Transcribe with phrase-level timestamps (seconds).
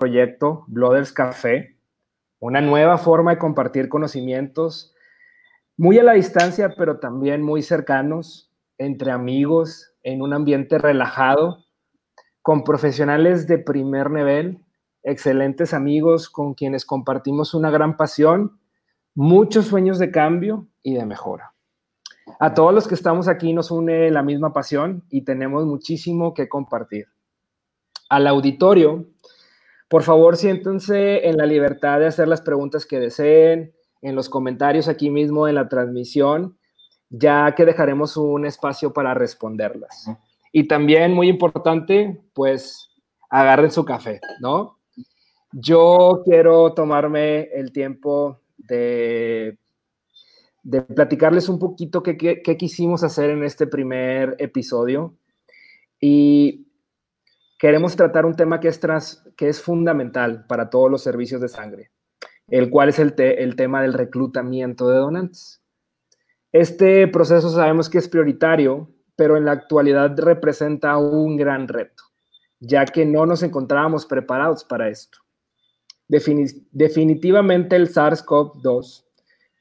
[0.00, 1.76] proyecto Blooders Café,
[2.40, 4.96] una nueva forma de compartir conocimientos
[5.76, 11.64] muy a la distancia, pero también muy cercanos, entre amigos, en un ambiente relajado,
[12.42, 14.64] con profesionales de primer nivel,
[15.02, 18.58] excelentes amigos con quienes compartimos una gran pasión,
[19.14, 21.54] muchos sueños de cambio y de mejora.
[22.38, 26.48] A todos los que estamos aquí nos une la misma pasión y tenemos muchísimo que
[26.48, 27.06] compartir.
[28.08, 29.06] Al auditorio,
[29.90, 34.86] por favor, siéntense en la libertad de hacer las preguntas que deseen en los comentarios
[34.86, 36.56] aquí mismo en la transmisión,
[37.08, 40.08] ya que dejaremos un espacio para responderlas.
[40.52, 42.88] Y también, muy importante, pues
[43.30, 44.78] agarren su café, ¿no?
[45.50, 49.58] Yo quiero tomarme el tiempo de,
[50.62, 55.16] de platicarles un poquito qué, qué, quisimos hacer en este primer episodio.
[56.00, 56.68] Y
[57.58, 58.80] queremos tratar un tema que es,
[59.40, 61.90] que es fundamental para todos los servicios de sangre,
[62.48, 65.62] el cual es el, tema del reclutamiento de donantes.
[66.52, 72.02] Este proceso sabemos que es prioritario, pero en la actualidad representa un gran reto,
[72.58, 75.20] ya que no nos encontrábamos preparados para esto.
[76.06, 79.06] definitivamente el SARS-CoV-2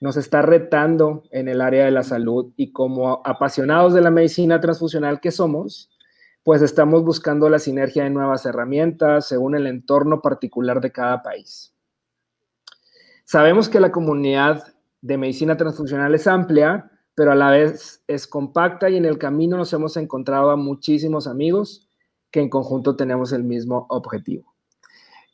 [0.01, 4.59] nos está retando en el área de la salud y como apasionados de la medicina
[4.59, 5.89] transfusional que somos,
[6.43, 11.73] pues estamos buscando la sinergia de nuevas herramientas según el entorno particular de cada país.
[13.25, 18.89] Sabemos que la comunidad de medicina transfuncional es amplia, pero a la vez es compacta
[18.89, 21.87] y en el camino nos hemos encontrado a muchísimos amigos
[22.31, 24.53] que en conjunto tenemos el mismo objetivo.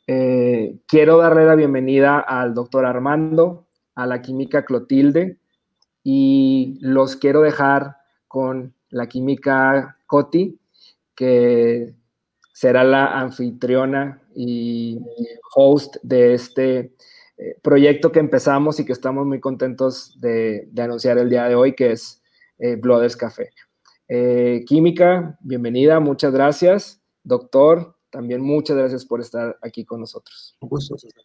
[0.06, 5.38] Eh, quiero darle la bienvenida al doctor Armando, a la química Clotilde
[6.04, 7.96] y los quiero dejar
[8.28, 10.58] con la química Coti,
[11.16, 11.94] que
[12.52, 15.00] será la anfitriona y
[15.54, 16.94] host de este
[17.38, 21.74] eh, proyecto que empezamos y que estamos muy contentos de, anunciar el día de hoy,
[21.74, 22.22] que es
[22.58, 23.50] eh, Blooders Café.
[24.08, 27.02] Eh, Química, bienvenida, muchas gracias.
[27.24, 30.56] Doctor, también muchas gracias por estar aquí con nosotros.
[30.60, 31.22] Un gusto, César.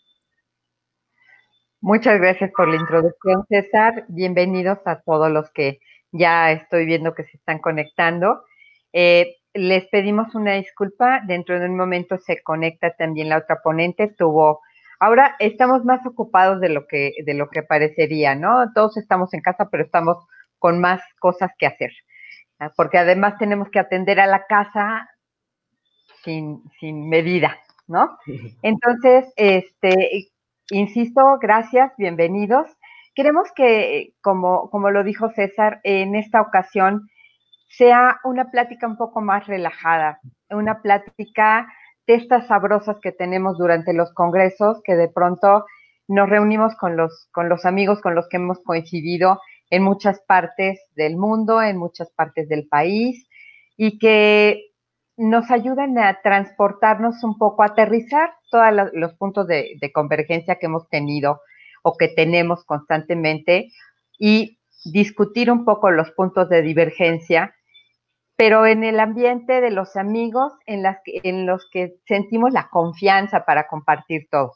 [1.79, 4.05] Muchas gracias por la introducción, César.
[4.07, 5.79] Bienvenidos a todos los que
[6.11, 8.43] ya estoy viendo que se están conectando.
[8.93, 11.21] Eh, les pedimos una disculpa.
[11.25, 14.07] Dentro de un momento se conecta también la otra ponente.
[14.07, 14.61] Tuvo.
[14.99, 18.71] Ahora estamos más ocupados de lo que de lo que parecería, ¿no?
[18.73, 20.17] Todos estamos en casa, pero estamos
[20.59, 21.91] con más cosas que hacer,
[22.77, 25.09] porque además tenemos que atender a la casa
[26.23, 27.57] sin, sin medida,
[27.87, 28.17] ¿no?
[28.61, 30.29] Entonces, este,
[30.69, 32.67] insisto, gracias, bienvenidos.
[33.15, 37.09] Queremos que, como, como lo dijo César, en esta ocasión
[37.77, 41.67] sea una plática un poco más relajada, una plática
[42.07, 45.65] de estas sabrosas que tenemos durante los congresos, que de pronto
[46.07, 49.39] nos reunimos con los, con los amigos con los que hemos coincidido
[49.69, 53.27] en muchas partes del mundo, en muchas partes del país,
[53.77, 54.71] y que
[55.15, 60.65] nos ayudan a transportarnos un poco, a aterrizar todos los puntos de, de convergencia que
[60.65, 61.39] hemos tenido
[61.83, 63.69] o que tenemos constantemente
[64.19, 67.53] y discutir un poco los puntos de divergencia
[68.35, 73.45] pero en el ambiente de los amigos en, las en los que sentimos la confianza
[73.45, 74.53] para compartir todo.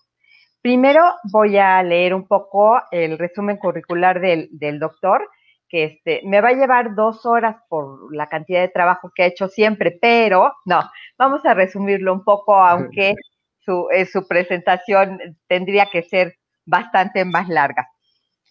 [0.62, 5.30] Primero voy a leer un poco el resumen curricular del, doctor,
[5.70, 9.28] que este, me va a llevar dos horas por la cantidad de trabajo que ha
[9.28, 10.82] hecho siempre, pero no,
[11.20, 13.14] vamos a resumirlo un poco, aunque
[13.60, 16.34] su, eh, su presentación tendría que ser
[16.66, 17.88] bastante más larga.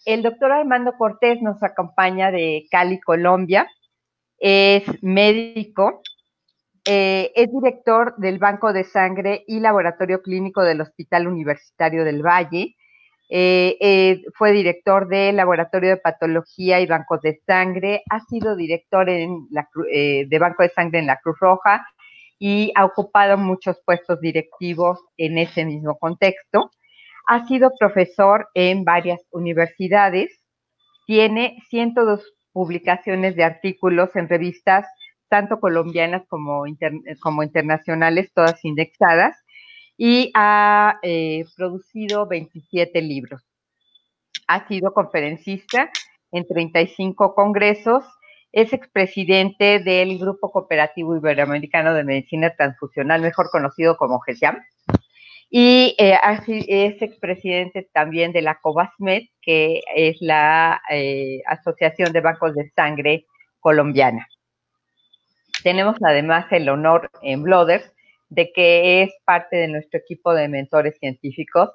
[0.05, 3.67] El doctor Armando Cortés nos acompaña de Cali, Colombia
[4.39, 6.01] es médico,
[6.87, 12.75] eh, es director del Banco de Sangre y Laboratorio Clínico del Hospital Universitario del Valle.
[13.27, 19.09] Eh, eh, fue director del Laboratorio de Patología y Bancos de Sangre, ha sido director
[19.09, 21.83] en la, de Banco de Sangre en la Cruz Roja
[22.37, 26.69] y ha ocupado muchos puestos directivos en ese mismo contexto.
[27.25, 30.39] Ha sido profesor en varias universidades,
[31.07, 34.87] tiene 102 publicaciones de artículos en revistas
[35.27, 36.65] tanto colombianas como,
[37.43, 39.35] internacionales, todas indexadas,
[39.97, 43.41] y ha eh, producido 27 libros.
[44.47, 45.89] Ha sido conferencista
[46.31, 48.05] en 35 congresos,
[48.53, 54.61] es expresidente del Grupo Cooperativo Iberoamericano de Medicina Transfusional, mejor conocido como GESIAM,
[55.49, 62.53] y eh, es expresidente también de la COVASMED, que es la eh, Asociación de Bancos
[62.55, 63.25] de Sangre
[63.59, 64.27] colombiana.
[65.63, 67.91] Tenemos además el honor en Blooders
[68.29, 71.69] de que es parte de nuestro equipo de mentores científicos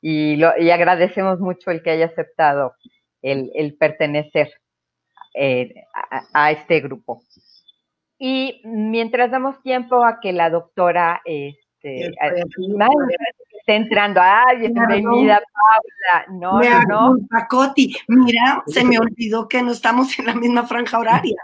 [0.00, 2.74] y, lo, y agradecemos mucho el que haya aceptado
[3.22, 4.50] el, el pertenecer
[5.34, 7.22] eh, a, a, este grupo.
[8.18, 11.22] Y mientras damos tiempo a que la doctora
[11.82, 12.14] este,
[13.58, 16.40] esté entrando, ¡ay, bienvenida, Paula!
[16.40, 17.48] No, me no, no.
[17.48, 21.36] Coti, mira, se me olvidó que no estamos en la misma franja horaria.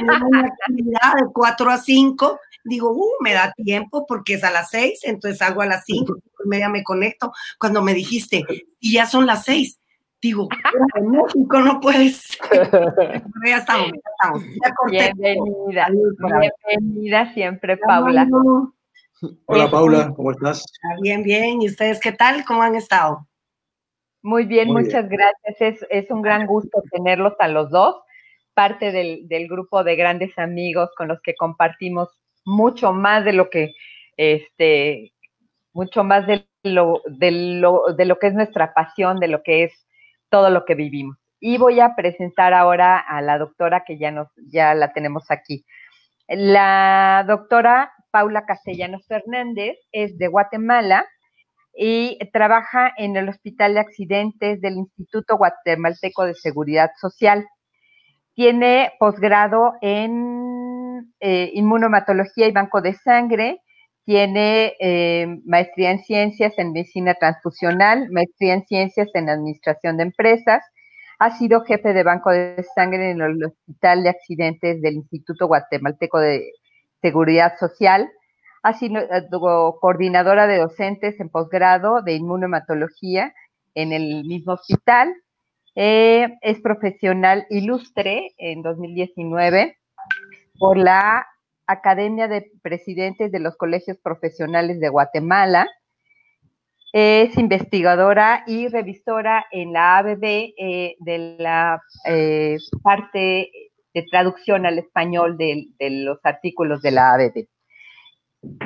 [0.00, 0.16] Una
[0.46, 5.00] actividad de 4 a 5 digo, uh, me da tiempo porque es a las seis,
[5.04, 7.30] entonces hago a las cinco, media me conecto.
[7.58, 8.42] Cuando me dijiste,
[8.80, 9.78] y ya son las seis,
[10.20, 10.48] digo,
[10.94, 12.38] en México no puedes.
[13.46, 14.42] ya estamos, ya estamos.
[14.64, 15.12] Ya corté.
[15.14, 15.88] Bienvenida,
[16.66, 18.26] bienvenida siempre, Paula.
[19.46, 20.64] Hola, Paula, ¿cómo estás?
[21.00, 21.62] Bien, bien.
[21.62, 22.44] ¿Y ustedes qué tal?
[22.44, 23.26] ¿Cómo han estado?
[24.22, 25.20] Muy bien, Muy muchas bien.
[25.20, 25.82] gracias.
[25.82, 27.96] Es, es un gran gusto tenerlos a los dos,
[28.54, 32.08] parte del, del grupo de grandes amigos con los que compartimos
[32.44, 33.72] mucho más de lo que,
[34.16, 35.12] este,
[35.72, 39.64] mucho más de lo, de lo, de lo que es nuestra pasión, de lo que
[39.64, 39.72] es
[40.30, 41.16] todo lo que vivimos.
[41.40, 45.64] Y voy a presentar ahora a la doctora que ya nos, ya la tenemos aquí.
[46.26, 51.04] La doctora Paula Castellanos Fernández es de Guatemala
[51.76, 57.44] y trabaja en el Hospital de Accidentes del Instituto Guatemalteco de Seguridad Social.
[58.34, 63.58] Tiene posgrado en eh, inmunomatología y banco de sangre.
[64.04, 70.62] Tiene eh, maestría en ciencias en medicina transfusional, maestría en ciencias en administración de empresas.
[71.18, 76.20] Ha sido jefe de banco de sangre en el Hospital de Accidentes del Instituto Guatemalteco
[76.20, 76.52] de
[77.04, 78.10] Seguridad Social.
[78.62, 79.28] Ha sido eh,
[79.78, 83.34] coordinadora de docentes en posgrado de inmunomatología
[83.74, 85.14] en el mismo hospital
[85.76, 89.76] eh, es profesional ilustre en 2019
[90.58, 91.26] por la
[91.66, 95.66] Academia de Presidentes de los Colegios Profesionales de Guatemala.
[96.92, 101.82] Es investigadora y revisora en la ABB eh, de la
[102.82, 103.50] parte
[103.94, 107.46] de traducción al español de, de, los artículos de la ABB.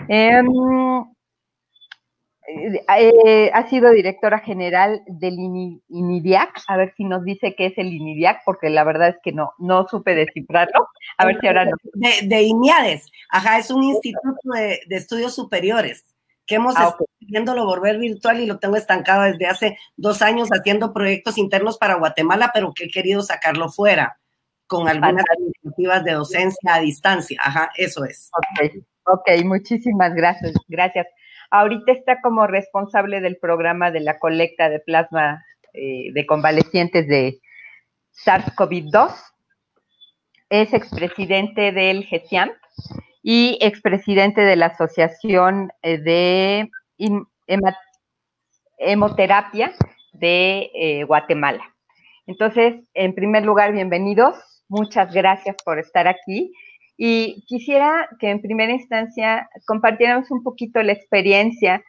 [0.09, 0.43] Eh,
[2.99, 5.35] eh, ha sido directora general del
[5.89, 9.33] INIDIAC, a ver si nos dice qué es el INIDIAC, porque la verdad es que
[9.33, 10.89] no, no supe descifrarlo.
[11.19, 11.77] A ver si ahora no.
[11.93, 16.05] De, de INIADES, ajá, es un instituto de, de estudios superiores
[16.47, 17.07] que hemos ah, okay.
[17.21, 21.97] viéndolo volver virtual y lo tengo estancado desde hace dos años haciendo proyectos internos para
[21.97, 24.19] Guatemala, pero que he querido sacarlo fuera
[24.69, 27.41] con algunas iniciativas de docencia a distancia.
[27.43, 28.31] Ajá, eso es.
[29.05, 30.53] Ok, muchísimas gracias.
[30.69, 31.07] Gracias.
[31.51, 37.41] Ahorita está como responsable del programa de la colecta de plasma eh, de convalecientes de
[38.25, 39.15] SARS-CoV-2.
[40.51, 42.51] Es expresidente del GESIAM
[43.23, 46.71] y expresidente de la Asociación eh, de
[48.79, 49.73] Hemoterapia
[50.13, 51.75] de eh, Guatemala.
[52.27, 54.37] Entonces, en primer lugar, bienvenidos.
[54.69, 56.53] Muchas gracias por estar aquí.
[56.97, 61.83] Y quisiera que en primera instancia compartiéramos un poquito la experiencia.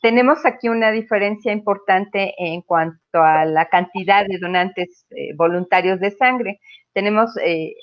[0.00, 6.10] Tenemos aquí una diferencia importante en cuanto a la cantidad de donantes eh, voluntarios de
[6.10, 6.60] sangre.
[6.92, 7.74] Tenemos eh,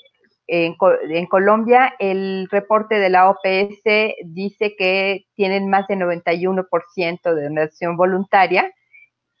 [0.48, 0.74] en,
[1.08, 3.82] en, Colombia el reporte de la OPS
[4.24, 8.70] dice que tienen más de 91% de donación voluntaria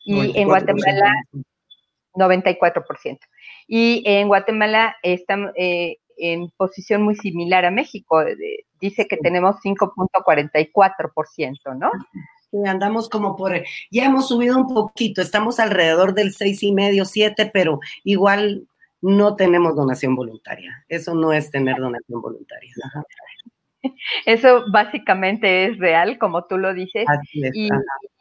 [0.04, 0.32] y 94%.
[0.36, 1.12] en Guatemala
[2.14, 3.18] 94%.
[3.66, 8.22] Y en Guatemala estamos, eh, en posición muy similar a México.
[8.80, 11.90] Dice que tenemos 5.44%, ¿no?
[12.50, 13.54] Sí, andamos como por,
[13.90, 18.68] ya hemos subido un poquito, estamos alrededor del seis y medio, siete, pero igual
[19.00, 20.84] no tenemos donación voluntaria.
[20.88, 22.72] Eso no es tener donación voluntaria.
[22.84, 23.02] Ajá.
[24.26, 27.04] Eso básicamente es real, como tú lo dices.
[27.32, 27.68] Es, y,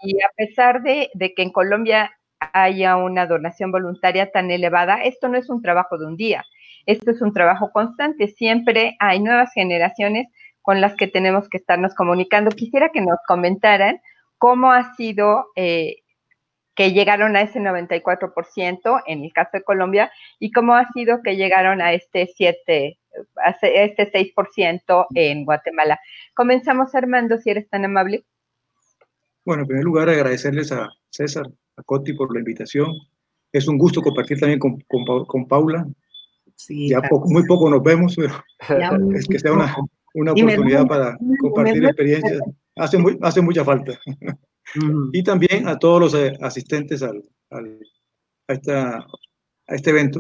[0.02, 2.12] y, a pesar de, de, que en Colombia
[2.54, 6.44] haya una donación voluntaria tan elevada, esto no es un trabajo de un día.
[6.86, 10.28] Esto es un trabajo constante, siempre hay nuevas generaciones
[10.62, 12.52] con las que tenemos que estarnos comunicando.
[12.52, 14.02] Quisiera que nos comentaran
[14.38, 15.98] cómo ha sido eh,
[16.76, 21.36] que llegaron a ese 94% en el caso de Colombia y cómo ha sido que
[21.36, 22.98] llegaron a este 7,
[23.44, 26.00] a este 6% en Guatemala.
[26.34, 28.24] Comenzamos Armando, si eres tan amable.
[29.44, 32.92] Bueno, en primer lugar agradecerles a César, a Coti por la invitación.
[33.52, 35.86] Es un gusto compartir también con, con, con Paula,
[36.56, 37.16] Sí, ya claro.
[37.16, 38.34] poco, muy poco nos vemos, pero
[38.80, 39.76] ya, es que sea una,
[40.14, 42.40] una oportunidad para compartir experiencias.
[42.76, 44.00] Hace, muy, hace mucha falta.
[44.76, 45.10] Mm.
[45.12, 47.80] Y también a todos los eh, asistentes al, al,
[48.48, 50.20] a, esta, a este evento.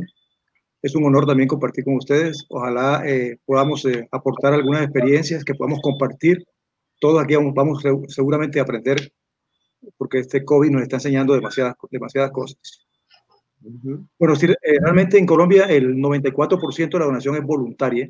[0.81, 2.45] Es un honor también compartir con ustedes.
[2.49, 6.43] Ojalá eh, podamos eh, aportar algunas experiencias que podamos compartir
[6.99, 9.11] todos aquí vamos, seguramente a aprender
[9.97, 12.57] porque este COVID nos está enseñando demasiadas, demasiadas cosas.
[14.17, 18.09] Bueno, sí, eh, realmente en Colombia el 94% de la donación es voluntaria.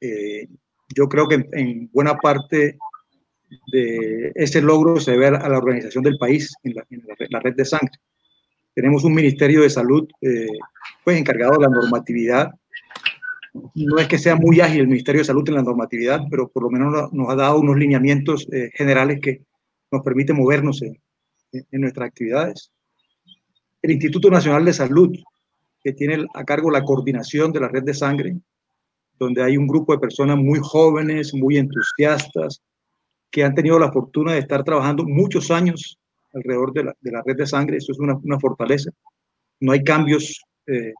[0.00, 0.46] Eh,
[0.94, 2.78] yo creo que en, buena parte
[3.72, 6.74] de ese logro se debe a la organización del país en
[7.30, 7.98] la, red de sangre.
[8.74, 10.46] Tenemos un Ministerio de Salud eh,
[11.04, 12.50] pues encargado de la normatividad.
[13.74, 16.64] No es que sea muy ágil el Ministerio de Salud en la normatividad, pero por
[16.64, 19.42] lo menos nos ha dado unos lineamientos generales que
[19.90, 20.98] nos permite movernos en,
[21.72, 22.70] nuestras actividades.
[23.82, 25.10] El Instituto Nacional de Salud,
[25.82, 28.36] que tiene a cargo la coordinación de la red de sangre,
[29.18, 32.62] donde hay un grupo de personas muy jóvenes, muy entusiastas,
[33.30, 35.98] que han tenido la fortuna de estar trabajando muchos años
[36.32, 37.76] alrededor de la, red de sangre.
[37.76, 38.90] Eso es una, fortaleza.
[39.60, 40.92] No hay cambios eh,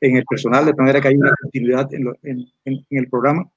[0.00, 3.50] en el personal, de manera que hay una continuidad en, el programa.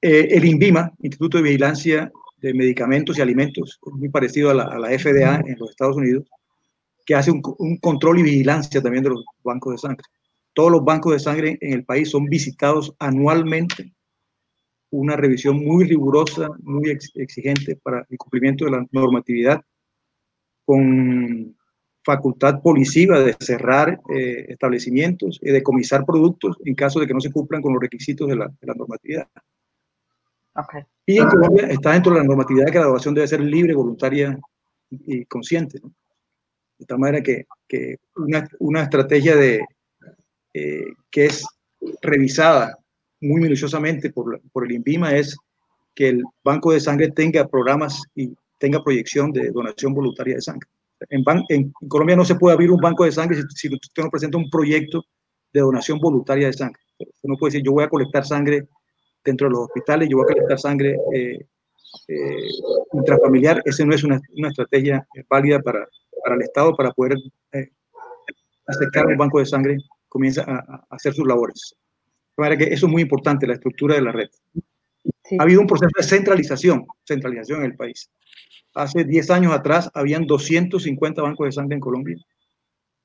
[0.00, 2.12] Eh, el INVIMA, Instituto de Vigilancia
[2.44, 6.28] de medicamentos y alimentos, muy parecido a la, FDA en los Estados Unidos,
[7.06, 7.40] que hace un,
[7.80, 10.04] control y vigilancia también de los bancos de sangre.
[10.52, 13.94] Todos los bancos de sangre en el país son visitados anualmente,
[14.90, 19.62] una revisión muy rigurosa, muy exigente para el cumplimiento de la normatividad,
[20.66, 21.56] con
[22.04, 27.20] facultad policiva de cerrar eh, establecimientos y de comisar productos en caso de que no
[27.20, 29.28] se cumplan con los requisitos de la, de la normatividad.
[31.06, 34.38] Y en Colombia está dentro de la normatividad que la donación debe ser libre, voluntaria
[34.90, 35.80] y consciente.
[36.78, 39.64] De tal manera que, que una, una, estrategia de,
[40.52, 41.44] eh, que es
[42.02, 42.76] revisada
[43.20, 45.36] muy minuciosamente por, por el INVIMA es
[45.94, 50.68] que el banco de sangre tenga programas y tenga proyección de donación voluntaria de sangre.
[51.10, 54.10] En, en, Colombia no se puede abrir un banco de sangre si, si usted no
[54.10, 55.04] presenta un proyecto
[55.52, 56.80] de donación voluntaria de sangre.
[56.98, 58.68] Usted no puede decir, yo voy a colectar sangre
[59.24, 61.38] dentro de los hospitales, yo voy a colectar sangre eh,
[62.08, 62.48] eh,
[62.92, 63.62] intrafamiliar.
[63.64, 65.88] Esa no es una, una estrategia válida para,
[66.22, 67.16] para, el Estado para poder
[67.52, 67.68] eh,
[68.66, 69.78] acercar un banco de sangre,
[70.08, 71.74] comienza a, hacer sus labores.
[72.36, 74.28] De que eso es muy importante, la estructura de la red.
[75.38, 78.10] Ha habido un proceso de centralización, centralización en el país.
[78.74, 82.16] Hace 10 años atrás habían 250 bancos de sangre en Colombia.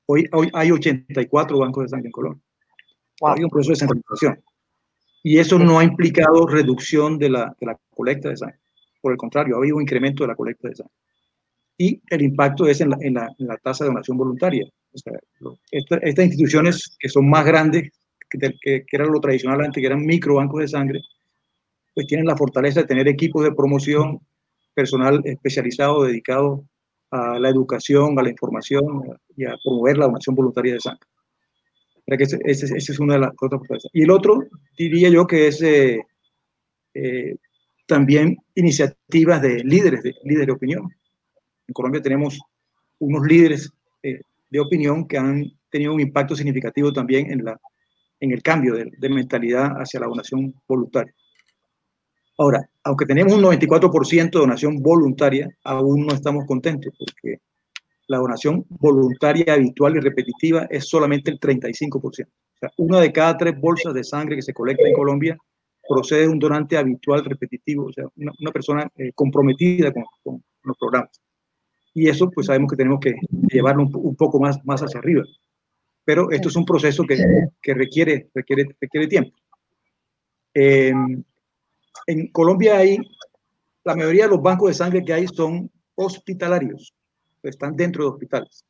[0.06, 2.42] Hoy, hoy hay 84 bancos de sangre en Colombia.
[3.22, 4.42] Hay un proceso de centralización.
[5.22, 8.58] Y eso no ha implicado reducción de la, de la colecta de sangre.
[9.00, 10.94] Por el contrario, ha habido un incremento de la colecta de sangre.
[11.76, 14.66] Y el impacto es en la, en la, en la tasa de donación voluntaria.
[15.70, 17.90] estas instituciones que son más grandes
[18.28, 21.00] que, que, que, era lo tradicional antes, que eran microbancos de sangre,
[21.94, 24.20] pues tienen la fortaleza de tener equipos de promoción,
[24.74, 26.64] personal especializado dedicado
[27.10, 31.08] a la educación, a la información y a promover la donación voluntaria de sangre
[32.16, 33.62] que ese, ese, es una de las otras
[33.92, 34.44] Y el otro,
[34.76, 36.00] diría yo que es eh,
[36.94, 37.36] eh,
[37.86, 40.88] también iniciativas de líderes, de líderes de opinión.
[41.66, 42.38] En Colombia tenemos
[42.98, 43.70] unos líderes
[44.02, 47.60] eh, de opinión que han tenido un impacto significativo también en, la,
[48.20, 51.14] en el cambio de, de mentalidad hacia la donación voluntaria.
[52.38, 57.38] Ahora, aunque tenemos un 94% de donación voluntaria, aún no estamos contentos porque
[58.10, 62.02] la donación voluntaria habitual y repetitiva es solamente el 35%.
[62.02, 62.26] O sea,
[62.76, 65.38] una de cada tres bolsas de sangre que se colecta en Colombia
[65.88, 71.22] procede de un donante habitual repetitivo, o sea, una, persona eh, comprometida con, los programas.
[71.94, 73.14] Y eso, pues sabemos que tenemos que
[73.48, 75.22] llevarlo un, poco más, más hacia arriba.
[76.04, 77.16] Pero esto es un proceso que,
[77.62, 79.36] que requiere, requiere, requiere tiempo.
[80.52, 81.24] en
[82.32, 82.98] Colombia hay,
[83.84, 86.92] la mayoría de los bancos de sangre que hay son hospitalarios
[87.42, 88.64] están dentro de hospitales.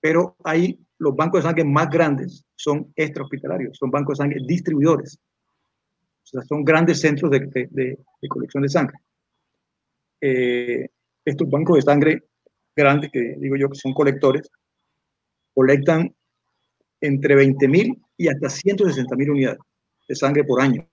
[0.00, 5.18] Pero hay los bancos de sangre más grandes son extrahospitalarios, son bancos de sangre distribuidores.
[6.22, 7.40] O sea, son grandes centros de,
[7.70, 8.98] de, de colección de sangre.
[10.20, 10.88] Eh,
[11.24, 12.22] estos bancos de sangre
[12.74, 14.50] grandes, que digo yo que son colectores,
[15.54, 16.14] colectan
[17.00, 19.58] entre 20.000 y hasta 160.000 unidades
[20.08, 20.86] de sangre por año.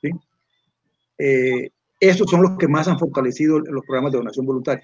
[0.00, 0.10] ¿Sí?
[1.18, 1.70] Eh,
[2.02, 4.82] estos son los que más han fortalecido los programas de donación voluntaria,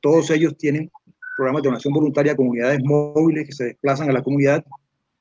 [0.00, 0.90] todos ellos tienen
[1.36, 4.64] programas de donación voluntaria con unidades móviles que se desplazan a la comunidad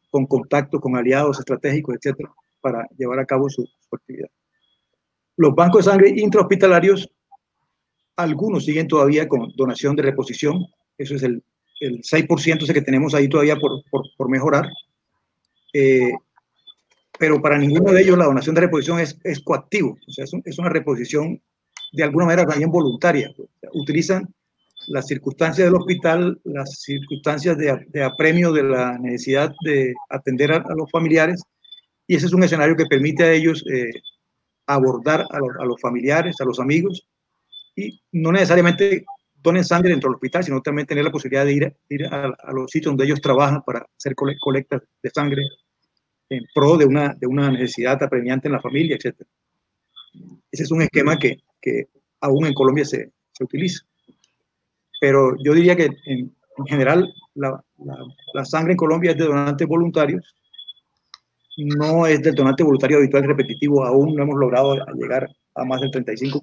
[0.09, 4.29] con contacto con aliados estratégicos, etcétera, para llevar a cabo su, actividad.
[5.37, 7.09] Los bancos de sangre intrahospitalarios,
[8.17, 10.65] algunos siguen todavía con donación de reposición,
[10.97, 11.41] eso es el,
[11.79, 14.69] el 6% que tenemos ahí todavía por mejorar.
[15.73, 16.11] Eh,
[17.21, 20.57] pero para ninguno de ellos la donación de reposición es, es coactivo, o sea, es,
[20.57, 21.39] una reposición
[21.91, 23.31] de alguna manera también voluntaria.
[23.73, 24.27] utilizan
[24.87, 30.89] las circunstancias del hospital, las circunstancias de, apremio de la necesidad de atender a, los
[30.89, 31.43] familiares,
[32.07, 33.91] y ese es un escenario que permite a ellos eh,
[34.65, 37.07] abordar a, los familiares, a los amigos,
[37.75, 41.77] y no necesariamente donen sangre dentro del hospital, sino también tener la posibilidad de ir,
[41.87, 45.43] ir a, los sitios donde ellos trabajan para hacer colectas de sangre
[46.31, 49.21] en pro de una, de una necesidad apremiante en la familia, etc.
[50.49, 51.87] Ese es un esquema que, que
[52.21, 53.83] aún en Colombia se, se, utiliza.
[55.01, 57.61] Pero yo diría que en, en general la,
[58.33, 60.35] la, sangre en Colombia es de donantes voluntarios,
[61.57, 65.91] no es del donante voluntario habitual repetitivo, aún no hemos logrado llegar a más del
[65.91, 66.41] 35%,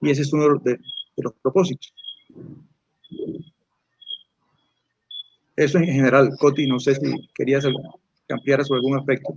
[0.00, 0.80] y ese es uno de,
[1.18, 1.94] los propósitos.
[5.54, 7.64] Eso en general, Coti, no sé si querías
[8.34, 9.34] ampliar sobre algún aspecto.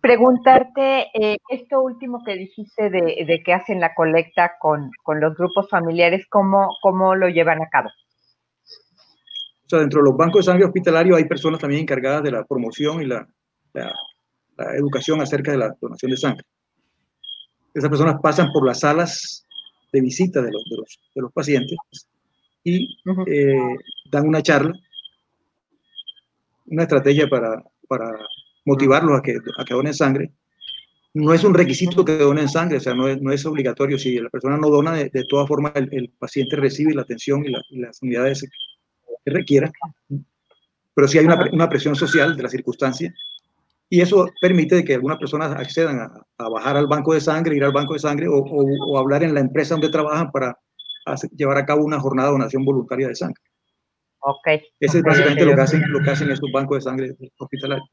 [0.00, 5.34] Preguntarte, eh, esto último que dijiste de, de, que hacen la colecta con, con los
[5.36, 7.88] grupos familiares, ¿cómo, ¿cómo lo llevan a cabo?
[7.88, 12.44] O sea, dentro de los bancos de sangre hospitalarios hay personas también encargadas de la
[12.44, 13.26] promoción y la,
[13.72, 13.92] la,
[14.76, 16.44] educación acerca de la donación de sangre.
[17.72, 19.46] Esas personas pasan por las salas
[19.92, 21.76] de visita de los, de los, de los pacientes
[22.62, 22.88] y
[23.26, 23.76] eh,
[24.10, 24.72] dan una charla,
[26.66, 28.12] una estrategia para, para
[28.64, 30.32] motivarlos a que, a que donen sangre.
[31.14, 33.98] No es un requisito que donen sangre, o sea, no es, no es obligatorio.
[33.98, 37.44] Si la persona no dona, de, de todas formas el, el, paciente recibe la atención
[37.44, 38.42] y, la, y las unidades
[39.24, 39.70] que requiera,
[40.94, 43.14] pero sí hay una, una presión social de la circunstancia
[43.88, 47.72] y eso permite que algunas personas accedan a, bajar al banco de sangre, ir al
[47.72, 50.58] banco de sangre o, o, hablar en la empresa donde trabajan para
[51.36, 53.40] llevar a cabo una jornada de donación voluntaria de sangre.
[54.26, 54.62] Okay.
[54.80, 57.90] Ese es básicamente lo que hacen, lo que hacen estos bancos de sangre hospitalarios.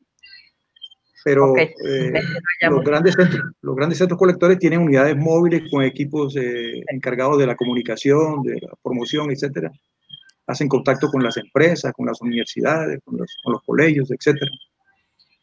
[1.25, 2.23] Pero eh,
[2.69, 7.47] los, grandes centros, los grandes centros colectores tienen unidades móviles con equipos eh, encargados de
[7.47, 9.71] la comunicación, de la promoción, etcétera,
[10.47, 14.49] hacen contacto con las empresas, con las universidades, con los, con los colegios, etcétera,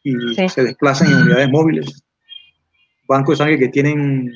[0.03, 0.13] y
[0.49, 2.03] se desplazan en unidades móviles.
[3.07, 4.33] Bancos de sangre que tienen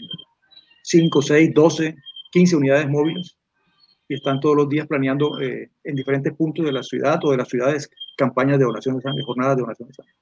[0.83, 1.95] 5, 6, 12,
[2.31, 3.38] 15 unidades móviles
[4.13, 7.38] y están todos los días planeando eh, en diferentes puntos de la ciudad o de
[7.38, 10.13] las ciudades campañas de donación de sangre, jornadas de donación de sangre.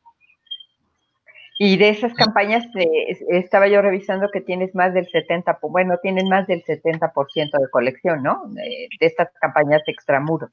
[1.59, 6.29] Y de esas campañas, eh, estaba yo revisando que tienes más del 70%, bueno, tienen
[6.29, 8.43] más del 70% de colección, ¿no?
[8.47, 10.49] De, estas campañas extramuros.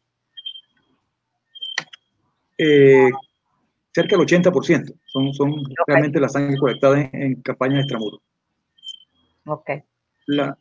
[2.59, 3.09] Eh,
[3.93, 5.55] cerca del 80% son, son
[5.87, 8.21] realmente las sangre colectadas en, en campañas extramuros.
[9.47, 9.71] Ok.
[10.27, 10.59] La,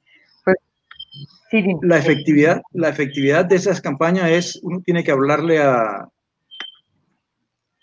[1.82, 6.08] la, efectividad, la efectividad de esas campañas es, uno tiene que hablarle a,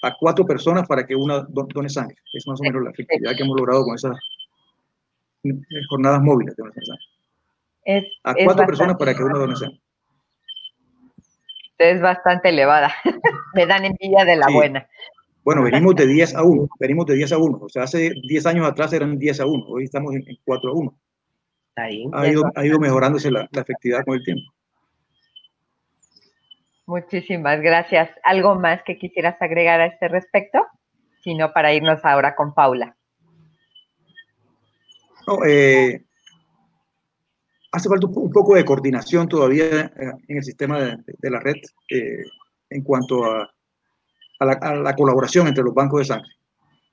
[0.04, 2.16] a cuatro personas para que una done sangre.
[2.32, 4.16] Es más o menos la efectividad que hemos logrado con esas
[5.88, 6.64] jornadas móviles de
[7.84, 9.80] Es, a cuatro personas para que una done sangre.
[11.78, 12.92] Es bastante elevada.
[13.54, 14.86] Me dan envidia de la buena.
[15.42, 17.58] Bueno, venimos de 10 a 1, venimos de 10 a 1.
[17.60, 20.74] O sea, hace 10 años atrás eran 10 a 1, hoy estamos en 4 a
[20.74, 20.98] 1.
[21.76, 22.06] Ahí.
[22.12, 24.52] Ha, ido, ha ido mejorándose la, la efectividad con el tiempo.
[26.86, 28.10] Muchísimas gracias.
[28.22, 30.60] ¿Algo más que quisieras agregar a este respecto?
[31.22, 32.96] Si no, para irnos ahora con Paula.
[35.26, 36.04] No, eh,
[37.72, 41.56] hace falta un poco de coordinación todavía eh, en el sistema de, la red
[41.88, 42.24] eh,
[42.68, 43.50] en cuanto a,
[44.40, 46.30] la, colaboración entre los bancos de sangre.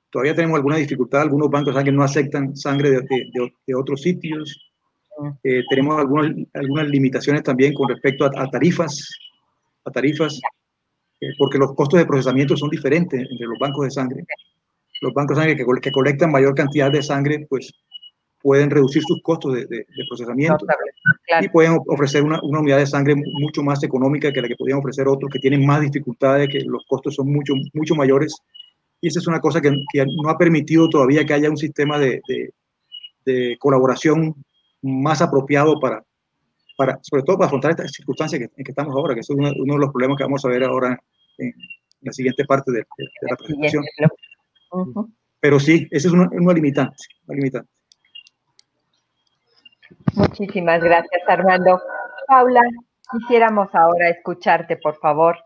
[0.09, 4.70] Todavía tenemos alguna dificultad, algunos bancos de sangre no aceptan sangre de, otros sitios.
[5.21, 5.29] Mm.
[5.69, 9.07] tenemos algunas, algunas limitaciones también con respecto a tarifas
[9.85, 10.39] a tarifas,
[11.19, 14.25] eh, porque los costos de procesamiento son diferentes entre los bancos de sangre.
[15.01, 17.73] Los bancos de sangre que, que colectan mayor cantidad de sangre, pues
[18.41, 20.65] pueden reducir sus costos de, de, procesamiento
[21.41, 24.79] y pueden ofrecer una, una, unidad de sangre mucho más económica que la que podían
[24.79, 28.35] ofrecer otros que tienen más dificultades, que los costos son mucho, mucho mayores.
[28.99, 31.99] Y esa es una cosa que, que no ha permitido todavía que haya un sistema
[31.99, 32.19] de,
[33.25, 34.35] de colaboración
[34.81, 36.03] más apropiado para,
[37.01, 39.91] sobre todo para afrontar estas circunstancias en que estamos ahora, que es uno, de los
[39.91, 40.97] problemas que vamos a ver ahora
[41.37, 41.53] en,
[42.01, 42.83] la siguiente parte de,
[43.29, 43.83] la presentación.
[45.39, 46.95] Pero sí, ese es una, limitante,
[47.27, 47.69] limitante.
[50.15, 51.79] Muchísimas gracias, Armando.
[52.27, 52.61] Paula,
[53.11, 55.37] quisiéramos ahora escucharte, por favor.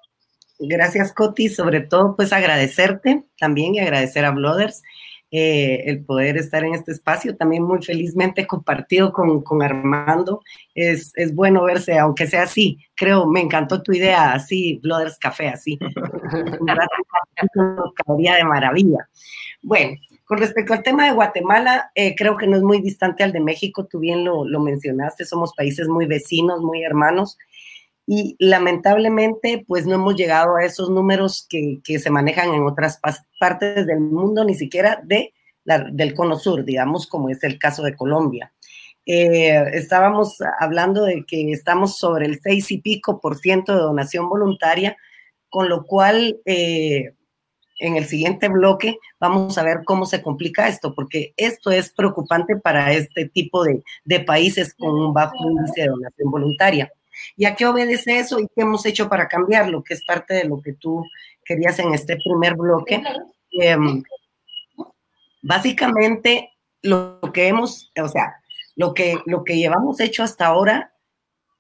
[0.60, 1.50] Gracias, Coti.
[1.50, 4.84] Sobre todo, pues agradecerte también y agradecer a Blooders
[5.32, 10.42] eh, el poder estar en este espacio, también muy felizmente compartido con, con Armando.
[10.74, 12.80] Es, es, bueno verse, aunque sea así.
[12.96, 15.78] Creo, me encantó tu idea, así, Blooders Café, así.
[18.06, 19.10] Caería de maravilla.
[19.62, 23.32] Bueno, con respecto al tema de Guatemala, eh, creo que no es muy distante al
[23.32, 27.38] de México, tú bien lo, lo mencionaste, somos países muy vecinos, muy hermanos
[28.08, 33.00] y lamentablemente pues no hemos llegado a esos números que, que se manejan en otras
[33.40, 35.34] partes del mundo, ni siquiera de
[35.66, 38.54] del cono sur, digamos, como es el caso de Colombia.
[39.06, 44.30] Eh, estábamos hablando de que estamos sobre el 6 y pico por ciento de donación
[44.30, 44.96] voluntaria,
[45.50, 47.14] con lo cual eh,
[47.80, 52.58] en el siguiente bloque vamos a ver cómo se complica esto, porque esto es preocupante
[52.58, 56.92] para este tipo de, de países con un bajo índice de donación voluntaria.
[57.36, 59.84] ¿Y a qué obedece eso y qué hemos hecho para cambiarlo?
[59.84, 61.04] Que es parte de lo que tú
[61.44, 63.02] querías en este primer bloque.
[63.52, 64.04] Em,
[65.42, 66.52] básicamente,
[66.82, 68.36] lo que hemos, o sea,
[68.76, 70.94] lo que, lo que llevamos hecho hasta ahora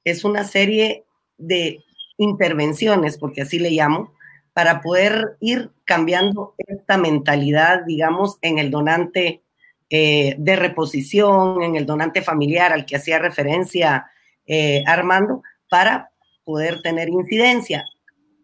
[0.03, 1.05] es una serie
[1.37, 1.83] de
[2.17, 4.13] intervenciones, porque así le llamo,
[4.53, 9.43] para poder ir cambiando esta mentalidad, digamos, en el donante
[9.89, 14.09] eh, de reposición, en el donante familiar al que hacía referencia
[14.47, 16.11] eh, Armando, para
[16.43, 17.85] poder tener incidencia.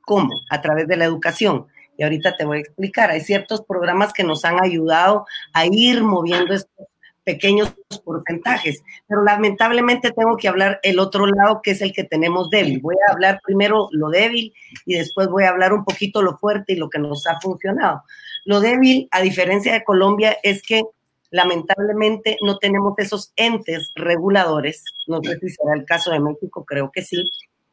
[0.02, 0.30] ¿Cómo?
[0.50, 1.68] A través de la educación.
[1.98, 3.12] Y ahorita te voy a explicar.
[3.12, 6.88] Hay ciertos programas que nos han ayudado a ir moviendo estos
[7.24, 12.50] pequeños porcentajes, pero lamentablemente tengo que hablar el otro lado que es el que tenemos
[12.50, 12.80] débil.
[12.82, 14.54] Voy a hablar primero lo débil
[14.86, 18.04] y después voy a hablar un poquito lo fuerte y lo que nos ha funcionado.
[18.46, 20.84] Lo débil, a diferencia de Colombia, es que
[21.32, 26.92] lamentablemente no tenemos esos entes reguladores, no sé si será el caso de México, creo
[26.92, 27.30] que sí,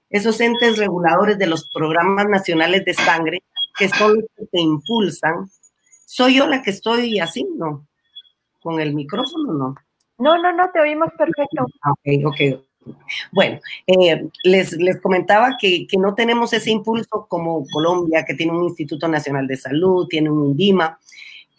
[0.09, 3.43] esos entes reguladores de los programas nacionales de sangre
[3.79, 5.51] que son los que te impulsan.
[6.07, 7.47] ¿Soy yo la que estoy así?
[7.57, 7.87] No
[8.61, 9.75] con el micrófono, ¿no?
[10.19, 11.67] No, no, no, te oímos perfecto.
[11.83, 12.95] Ah, ok, ok.
[13.33, 18.53] Bueno, eh, les, les comentaba que, que, no tenemos ese impulso como Colombia, que tiene
[18.53, 20.99] un Instituto Nacional de Salud, tiene un INDIMA.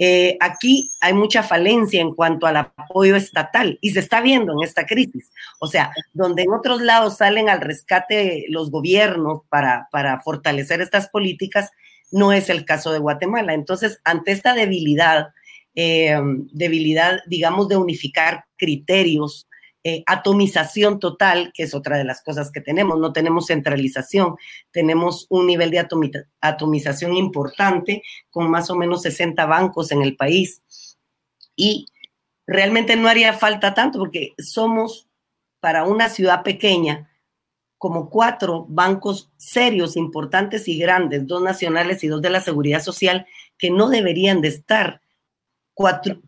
[0.02, 4.64] Eh, aquí hay mucha falencia en cuanto al apoyo estatal y se está viendo en
[4.64, 5.32] esta crisis.
[5.60, 11.10] O sea, donde en otros lados salen al rescate los gobiernos para, para fortalecer estas
[11.10, 11.70] políticas,
[12.12, 13.54] no es el caso de Guatemala.
[13.54, 15.28] Entonces, ante esta debilidad,
[15.76, 16.18] eh,
[16.54, 19.49] debilidad, digamos, de unificar criterios,
[19.84, 24.36] eh, atomización total, que es otra de las cosas que tenemos, no tenemos centralización,
[24.72, 25.88] tenemos un nivel de
[26.42, 30.64] atomización importante con más o menos 60 bancos en el país.
[31.56, 31.86] Y
[32.46, 35.08] realmente no haría falta tanto porque somos
[35.62, 37.10] para una ciudad pequeña
[37.78, 43.26] como cuatro bancos serios, importantes y grandes, dos nacionales y dos de la seguridad social,
[43.58, 45.02] que no deberían de estar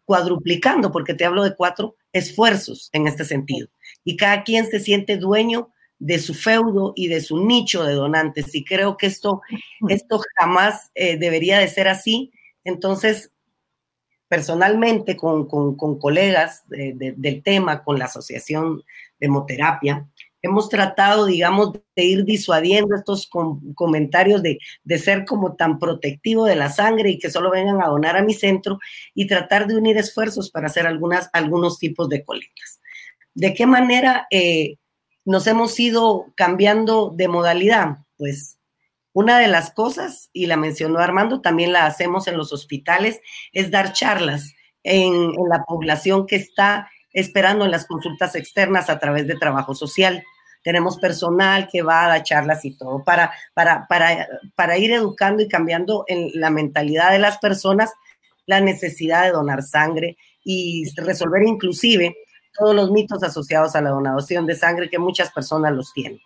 [0.06, 3.68] cuadruplicando, porque te hablo de cuatro esfuerzos en este sentido.
[4.04, 8.56] Y cada quien se siente dueño de su feudo y de su nicho de donantes.
[8.56, 9.42] Y creo que esto,
[9.88, 12.32] esto jamás eh, debería de ser así.
[12.64, 13.32] Entonces,
[14.28, 15.46] personalmente, con,
[15.78, 18.82] colegas del tema, con la Asociación
[19.20, 20.08] de Hemoterapia,
[20.42, 23.30] hemos tratado, digamos, de ir disuadiendo estos
[23.76, 24.60] comentarios de,
[24.98, 28.34] ser como tan protectivo de la sangre y que solo vengan a donar a mi
[28.34, 28.80] centro
[29.14, 32.82] y tratar de unir esfuerzos para hacer algunas, algunos tipos de colectas.
[33.34, 34.78] ¿De qué manera eh,
[35.26, 38.00] nos hemos ido cambiando de modalidad?
[38.18, 38.58] Pues
[39.14, 43.70] una de las cosas, y la mencionó Armando, también la hacemos en los hospitales, es
[43.70, 49.28] dar charlas en, en la población que está esperando en las consultas externas a través
[49.28, 50.24] de trabajo social.
[50.64, 55.42] Tenemos personal que va a dar charlas y todo para, para, para, para ir educando
[55.42, 57.92] y cambiando en la mentalidad de las personas
[58.46, 62.16] la necesidad de donar sangre y resolver inclusive
[62.58, 66.20] todos los mitos asociados a la donación de sangre que muchas personas los tienen.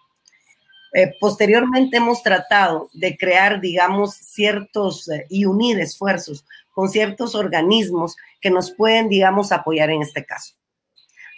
[0.93, 8.15] Eh, posteriormente hemos tratado de crear, digamos, ciertos eh, y unir esfuerzos con ciertos organismos
[8.39, 10.55] que nos pueden, digamos, apoyar en este caso.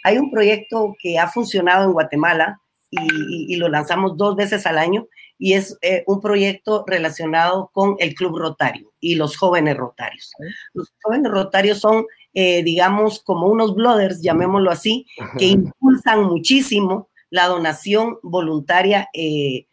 [0.04, 5.06] Hay un proyecto que ha funcionado en Guatemala y, lo lanzamos dos veces al año
[5.38, 10.32] y es eh, un proyecto relacionado con el Club Rotario y los jóvenes rotarios.
[10.74, 15.06] Los jóvenes rotarios son, eh, digamos, como unos bloggers, llamémoslo así,
[15.38, 19.08] que impulsan muchísimo la donación voluntaria.
[19.12, 19.66] Eh,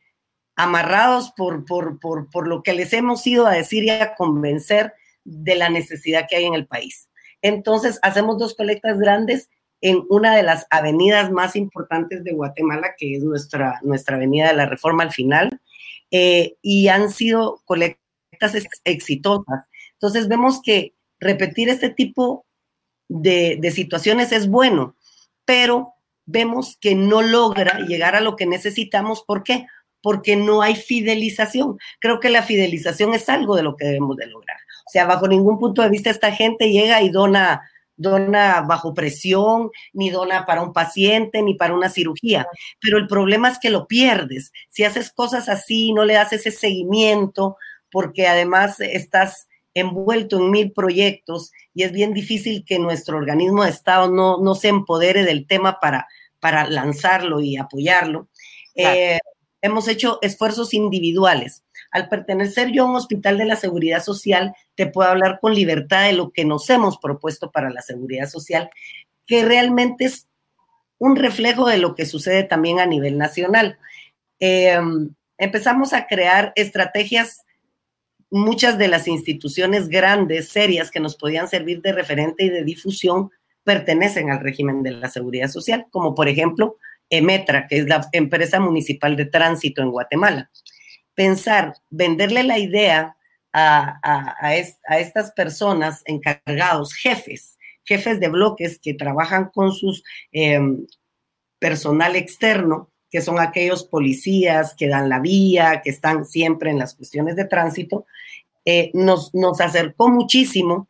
[0.57, 4.93] amarrados por, por, por, por lo que les hemos ido a decir y a convencer
[5.25, 7.09] de la necesidad que hay en el país.
[7.41, 9.49] Entonces, hacemos dos colectas grandes
[9.85, 14.55] en una de las avenidas más importantes de Guatemala, que es nuestra, nuestra avenida de
[14.55, 15.61] la Reforma al final,
[16.09, 19.65] eh, y han sido colectas exitosas.
[19.93, 22.47] Entonces vemos que repetir este tipo
[23.09, 24.95] de, de situaciones es bueno,
[25.45, 25.93] pero
[26.25, 29.21] vemos que no logra llegar a lo que necesitamos.
[29.21, 29.67] ¿Por qué?
[30.01, 31.77] Porque no hay fidelización.
[31.99, 34.57] Creo que la fidelización es algo de lo que debemos de lograr.
[34.87, 39.71] O sea, bajo ningún punto de vista esta gente llega y dona dona bajo presión,
[39.93, 42.47] ni dona para un paciente, ni para una cirugía.
[42.79, 44.51] Pero el problema es que lo pierdes.
[44.69, 47.57] Si haces cosas así, no le das ese seguimiento,
[47.91, 53.69] porque además estás envuelto en mil proyectos y es bien difícil que nuestro organismo de
[53.69, 56.07] Estado no, no se empodere del tema para,
[56.39, 58.29] para lanzarlo y apoyarlo.
[58.75, 59.19] Eh,
[59.61, 61.64] hemos hecho esfuerzos individuales.
[61.95, 66.03] Al pertenecer yo a un hospital de la seguridad social, te puedo hablar con libertad
[66.03, 68.69] de lo que nos hemos propuesto para la seguridad social,
[69.25, 70.27] que realmente es
[70.97, 73.77] un reflejo de lo que sucede también a nivel nacional.
[74.41, 74.77] Eh,
[75.37, 77.45] empezamos a crear estrategias,
[78.29, 83.31] muchas de las instituciones grandes, serias, que nos podían servir de referente y de difusión,
[83.63, 86.75] pertenecen al régimen de la seguridad social, como por ejemplo
[87.09, 90.51] Emetra, que es la empresa municipal de tránsito en Guatemala.
[91.15, 93.15] Pensar, venderle la idea
[93.53, 100.85] a, estas personas encargados, jefes, jefes de bloques que trabajan con sus em,
[101.57, 106.95] personal externo, que son aquellos policías que dan la vía, que están siempre en las
[106.95, 108.05] cuestiones de tránsito,
[108.65, 110.89] eh, nos, nos acercó muchísimo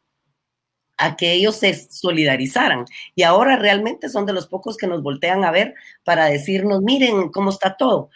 [0.98, 2.86] a que ellos se solidarizaran.
[3.16, 7.30] Y ahora realmente son de los pocos que nos voltean a ver para decirnos, miren
[7.30, 8.10] cómo está todo.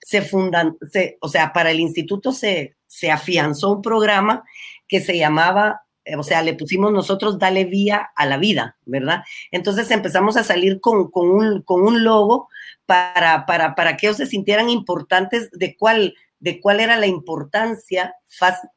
[0.00, 0.76] Se fundan,
[1.20, 4.44] o sea, para el instituto se, se afianzó un programa
[4.86, 9.24] que se llamaba, eh, o sea, le pusimos nosotros Dale Vía a la Vida, ¿verdad?
[9.50, 12.48] Entonces empezamos a salir con, un, con un, logo
[12.86, 18.14] para, para, para, que ellos se sintieran importantes de cuál, de cuál era la importancia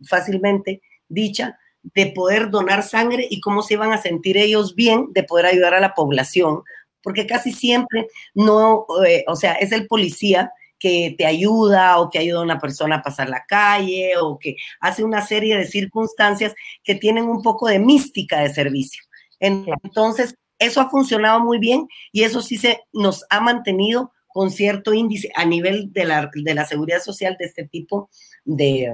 [0.01, 1.59] fácilmente dicha
[1.93, 5.73] de poder donar sangre y cómo se iban a sentir ellos bien de poder ayudar
[5.73, 6.63] a la población,
[7.01, 12.19] porque casi siempre no, eh, o sea, es el policía que te ayuda o que
[12.19, 16.53] ayuda a una persona a pasar la calle o que hace una serie de circunstancias
[16.83, 19.03] que tienen un poco de mística de servicio.
[19.39, 24.93] Entonces, eso ha funcionado muy bien y eso sí se nos ha mantenido con cierto
[24.93, 28.09] índice a nivel de la, de la seguridad social de este tipo
[28.45, 28.91] de,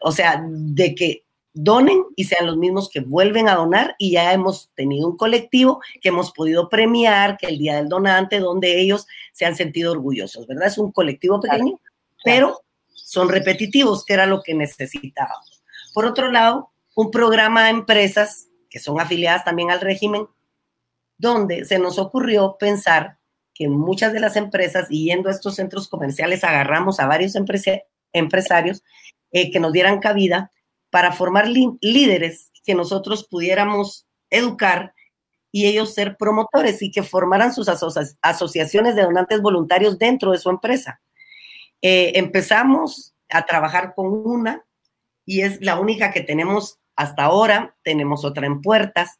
[0.00, 1.23] o sea, de que
[1.54, 5.80] donen y sean los mismos que vuelven a donar y ya hemos tenido un colectivo
[6.02, 10.46] que hemos podido premiar, que el Día del Donante, donde ellos se han sentido orgullosos,
[10.48, 10.66] ¿verdad?
[10.66, 11.80] Es un colectivo pequeño,
[12.24, 12.60] pero
[12.92, 15.62] son repetitivos, que era lo que necesitábamos.
[15.94, 20.26] Por otro lado, un programa de empresas que son afiliadas también al régimen,
[21.16, 23.18] donde se nos ocurrió pensar
[23.54, 27.36] que muchas de las empresas, y yendo a estos centros comerciales, agarramos a varios
[28.12, 28.82] empresarios
[29.30, 30.50] eh, que nos dieran cabida
[30.94, 34.94] para formar líderes que nosotros pudiéramos educar
[35.50, 37.68] y ellos ser promotores y que formaran sus
[38.22, 41.00] asociaciones de donantes voluntarios dentro de su empresa.
[41.82, 44.64] Eh, empezamos a trabajar con una
[45.26, 49.18] y es la única que tenemos hasta ahora, tenemos otra en puertas,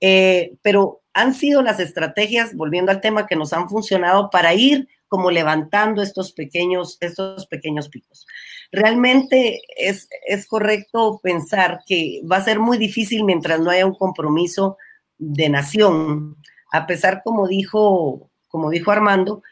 [0.00, 4.86] eh, pero han sido las estrategias, volviendo al tema, que nos han funcionado para ir
[5.08, 8.28] como levantando estos pequeños, estos pequeños picos
[8.72, 13.94] realmente es, es correcto pensar que va a ser muy difícil mientras no haya un
[13.94, 14.76] compromiso
[15.18, 16.36] de nación,
[16.72, 19.42] a pesar, como dijo, como dijo Armando,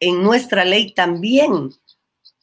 [0.00, 1.70] en nuestra ley también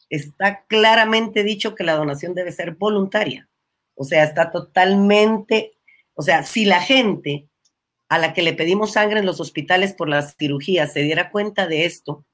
[0.08, 3.48] está claramente dicho que la donación debe ser voluntaria.
[3.94, 5.72] O sea, está totalmente,
[6.14, 7.48] o sea, si la gente
[8.08, 11.66] a la que le pedimos sangre en los hospitales por las cirugías se diera cuenta
[11.66, 12.24] de esto,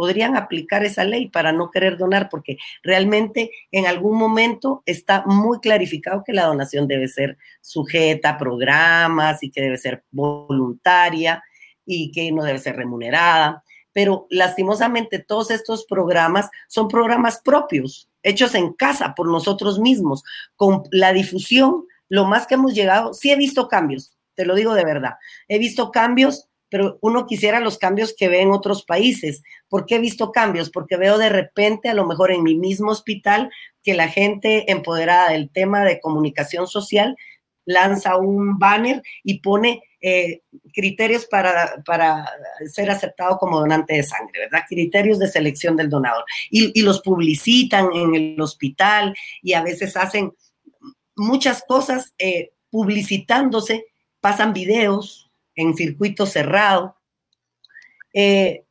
[0.00, 5.60] podrían aplicar esa ley para no querer donar, porque realmente en algún momento está muy
[5.60, 11.44] clarificado que la donación debe ser sujeta a programas y que debe ser voluntaria
[11.84, 13.62] y que no debe ser remunerada.
[13.92, 20.22] Pero lastimosamente todos estos programas son programas propios, hechos en casa por nosotros mismos.
[20.56, 24.72] Con la difusión, lo más que hemos llegado, sí he visto cambios, te lo digo
[24.72, 29.42] de verdad, he visto cambios pero uno quisiera los cambios que ve en otros países.
[29.68, 30.70] ¿Por qué he visto cambios?
[30.70, 33.50] Porque veo de repente, a lo mejor en mi mismo hospital,
[33.82, 37.16] que la gente empoderada del tema de comunicación social
[37.66, 42.26] lanza un banner y pone eh, criterios para, para,
[42.72, 44.64] ser aceptado como donante de sangre, ¿verdad?
[44.68, 46.24] Criterios de selección del donador.
[46.50, 50.32] Y, los publicitan en el hospital y a veces hacen
[51.16, 53.86] muchas cosas eh, publicitándose,
[54.20, 55.29] pasan videos,
[55.60, 56.96] en circuito cerrado.
[58.12, 58.64] Eh,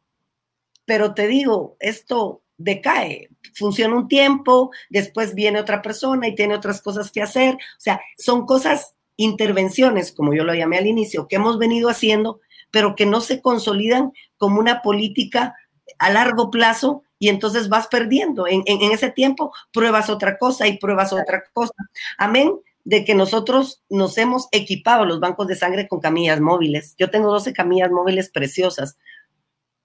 [0.85, 6.81] pero te digo, esto decae, funciona un tiempo, después viene otra persona y tiene otras
[6.81, 7.55] cosas que hacer.
[7.55, 12.39] O sea, son cosas, intervenciones, como yo lo llamé al inicio, que hemos venido haciendo,
[12.71, 15.55] pero que no se consolidan como una política
[15.97, 18.47] a largo plazo y entonces vas perdiendo.
[18.47, 21.73] En, en, ese tiempo pruebas otra cosa y pruebas otra cosa.
[22.17, 26.95] Amén de que nosotros nos hemos equipado los bancos de sangre con camillas móviles.
[26.97, 28.97] Yo tengo 12 camillas móviles preciosas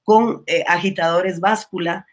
[0.04, 2.06] con eh, agitadores báscula.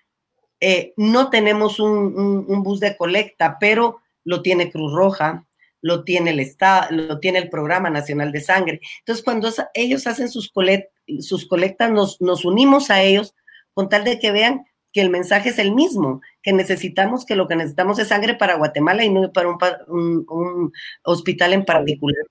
[0.59, 5.45] Eh, no tenemos un, bus de colecta, pero lo tiene Cruz Roja,
[5.81, 8.81] lo tiene el Estado, lo tiene el Programa Nacional de Sangre.
[8.99, 13.33] Entonces, cuando ellos hacen sus, colectas, nos, nos unimos a ellos
[13.73, 17.47] con tal de que vean que el mensaje es el mismo, que necesitamos, que lo
[17.47, 19.49] que necesitamos es sangre para Guatemala y no para
[19.87, 20.71] un,
[21.03, 22.25] hospital en particular,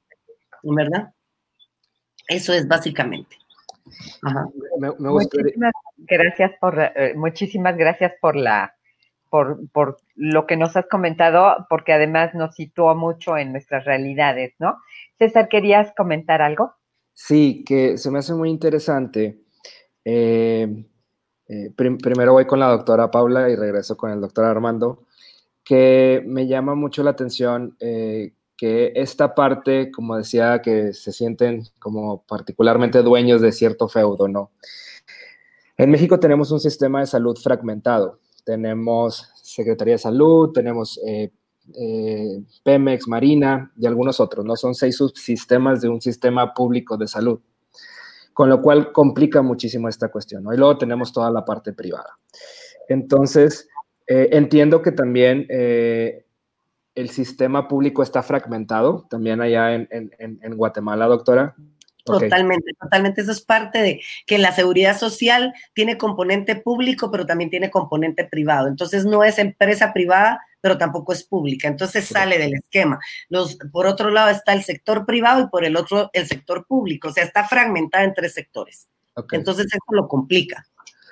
[0.63, 1.13] ¿verdad?
[2.29, 3.37] Eso es básicamente.
[4.99, 8.75] muchísimas gracias por, eh, muchísimas gracias por la,
[9.31, 14.55] por, por, lo que nos has comentado, porque además nos situó mucho en nuestras realidades,
[14.59, 14.77] ¿no?
[15.19, 16.75] César, ¿querías comentar algo?
[17.15, 19.41] Sí, que se me hace muy interesante.
[20.05, 20.85] Eh,
[21.53, 25.03] eh, primero voy con la doctora Paula y regreso con el doctor Armando,
[25.65, 31.65] que me llama mucho la atención eh, que esta parte, como decía, que se sienten
[31.81, 34.53] como particularmente dueños de cierto feudo, ¿no?
[35.77, 38.21] En México tenemos un sistema de salud fragmentado.
[38.45, 41.33] Tenemos Secretaría de Salud, tenemos eh,
[42.63, 44.55] Pemex, Marina y algunos otros, ¿no?
[44.55, 47.41] Son seis subsistemas de un sistema público de salud
[48.41, 50.43] con lo cual complica muchísimo esta cuestión.
[50.51, 52.17] Y luego tenemos toda la parte privada.
[52.89, 53.69] Entonces,
[54.07, 56.25] eh, entiendo que también eh,
[56.95, 61.55] el sistema público está fragmentado, también allá en, en Guatemala, doctora.
[62.03, 63.21] Totalmente, totalmente.
[63.21, 68.25] Eso es parte de que la seguridad social tiene componente público, pero también tiene componente
[68.25, 68.69] privado.
[68.69, 71.69] Entonces no es empresa privada, pero tampoco es pública.
[71.69, 72.99] Entonces sale del esquema.
[73.29, 77.09] Los, por otro lado está el sector privado y por el otro el sector público.
[77.09, 78.89] O sea, está fragmentada en tres sectores.
[79.33, 80.65] Entonces eso lo complica.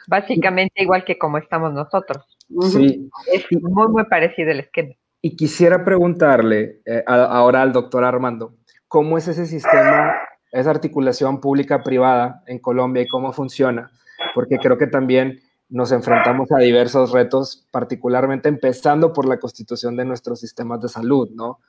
[0.07, 2.25] Básicamente igual que como estamos nosotros.
[2.71, 3.11] Sí.
[3.33, 4.95] Es muy, muy parecido el esquema.
[5.21, 8.55] Y quisiera preguntarle eh, ahora al doctor Armando,
[8.87, 10.15] ¿cómo es ese sistema
[10.53, 13.91] esa articulación pública-privada en Colombia y cómo funciona,
[14.35, 20.05] porque creo que también nos enfrentamos a diversos retos, particularmente empezando por la constitución de
[20.05, 21.61] nuestros sistemas de salud, ¿no?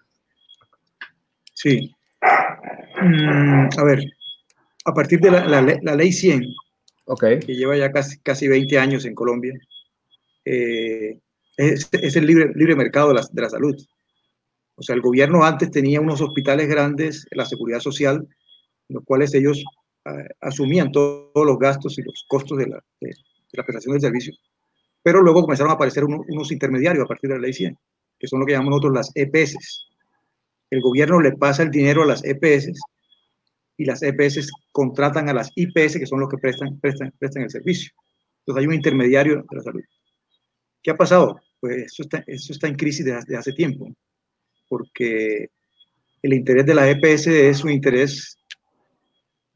[1.53, 1.93] Sí.
[3.01, 4.03] Mm, a ver,
[4.85, 6.43] a partir de la, ley 100,
[7.05, 7.39] okay.
[7.39, 9.53] que lleva ya casi, casi 20 años en Colombia,
[10.45, 11.19] eh,
[11.57, 13.75] es, el libre, libre mercado de la, de la salud.
[14.75, 18.25] O sea, el gobierno antes tenía unos hospitales grandes, la seguridad social,
[18.87, 19.61] los cuales ellos
[20.05, 22.83] eh, asumían todos los gastos y los costos de la,
[23.51, 24.33] prestación del servicio.
[25.01, 27.77] Pero luego comenzaron a aparecer unos intermediarios a partir de la ley 100,
[28.19, 29.87] que son lo que llamamos nosotros las EPS.
[30.69, 32.71] El gobierno le pasa el dinero a las EPS
[33.77, 37.49] y las EPS contratan a las IPS, que son los que prestan, prestan, prestan el
[37.49, 37.91] servicio.
[38.39, 39.81] Entonces hay un intermediario de la salud.
[40.83, 41.41] ¿Qué ha pasado?
[41.59, 43.89] Pues eso está, eso está en crisis desde hace tiempo,
[44.67, 45.49] porque
[46.21, 48.37] el interés de la EPS es un interés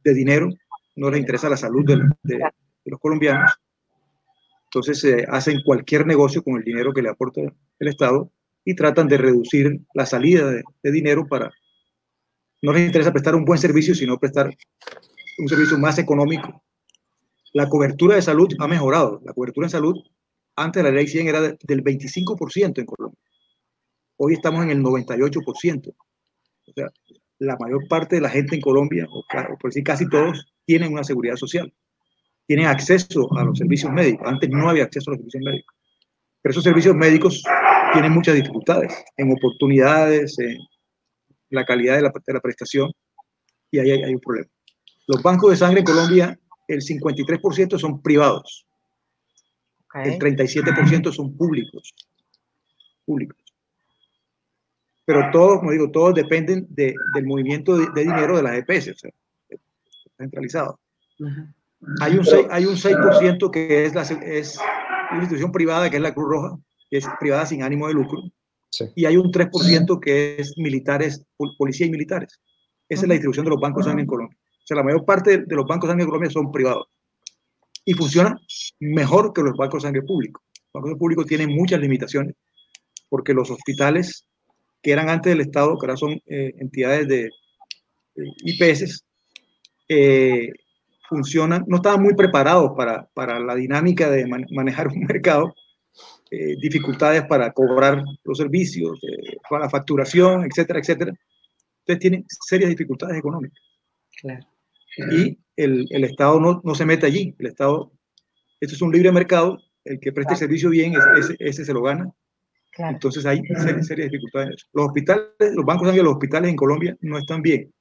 [0.03, 0.49] de dinero,
[0.95, 2.39] no les interesa la salud de,
[2.85, 3.51] los colombianos.
[4.73, 8.31] Entonces eh, hacen cualquier negocio con el dinero que le aporta el Estado
[8.65, 11.51] y tratan de reducir la salida de, dinero para...
[12.63, 14.49] No les interesa prestar un buen servicio, sino prestar
[15.37, 16.63] un servicio más económico.
[17.51, 19.21] La cobertura de salud ha mejorado.
[19.23, 19.95] La cobertura en salud
[20.55, 23.19] antes de la ley 100 era del 25% en Colombia.
[24.17, 25.89] Hoy estamos en el 98%.
[25.89, 26.87] O sea,
[27.37, 29.23] la mayor parte de la gente en Colombia, o,
[29.83, 31.71] casi todos, tienen una seguridad social.
[32.45, 34.27] Tienen acceso a los servicios médicos.
[34.27, 35.75] Antes no había acceso a los servicios médicos.
[36.41, 37.43] Pero esos servicios médicos
[37.93, 40.57] tienen muchas dificultades en oportunidades, en
[41.49, 42.91] la calidad de la, de la prestación,
[43.71, 44.49] y ahí hay, un problema.
[45.07, 48.67] Los bancos de sangre en Colombia, el 53% son privados,
[49.93, 51.93] el 37% son públicos.
[53.05, 53.43] Públicos
[55.05, 58.97] pero todos, como digo, todos dependen de, del movimiento de, dinero de las EPS, o
[58.97, 59.11] sea,
[60.17, 60.79] centralizado.
[62.01, 64.57] Hay un, 6, hay un 6% que es, la, es
[65.11, 66.57] una institución privada, que es la Cruz Roja,
[66.89, 68.21] que es privada sin ánimo de lucro,
[68.95, 71.25] y hay un 3% que es militares,
[71.57, 72.41] policía y militares.
[72.89, 74.37] Esa es la distribución de los bancos de sangre en Colombia.
[74.39, 76.87] O sea, la mayor parte de los bancos de sangre en Colombia son privados.
[77.85, 78.37] Y funcionan
[78.79, 80.43] mejor que los bancos de sangre públicos.
[80.73, 82.35] Los bancos públicos tienen muchas limitaciones
[83.09, 84.25] porque los hospitales
[84.81, 87.29] que eran antes del Estado, que ahora son eh, entidades de,
[88.15, 89.05] IPS,
[89.87, 90.49] eh,
[91.13, 95.53] funcionan, no estaban muy preparados para, para la dinámica de manejar un mercado,
[96.31, 98.99] eh, dificultades para cobrar los servicios,
[99.49, 101.13] para la facturación, etcétera, etcétera.
[101.79, 103.59] Entonces tienen serias dificultades económicas.
[104.21, 104.45] Claro.
[105.11, 107.35] Y el, el Estado no, no, se mete allí.
[107.39, 107.91] El Estado,
[108.59, 112.13] esto es un libre mercado, el que preste servicio bien, ese, ese se lo gana
[112.77, 113.41] entonces hay
[113.81, 114.67] serias, dificultades.
[114.73, 117.71] Los hospitales, los bancos de los hospitales en Colombia no están bien.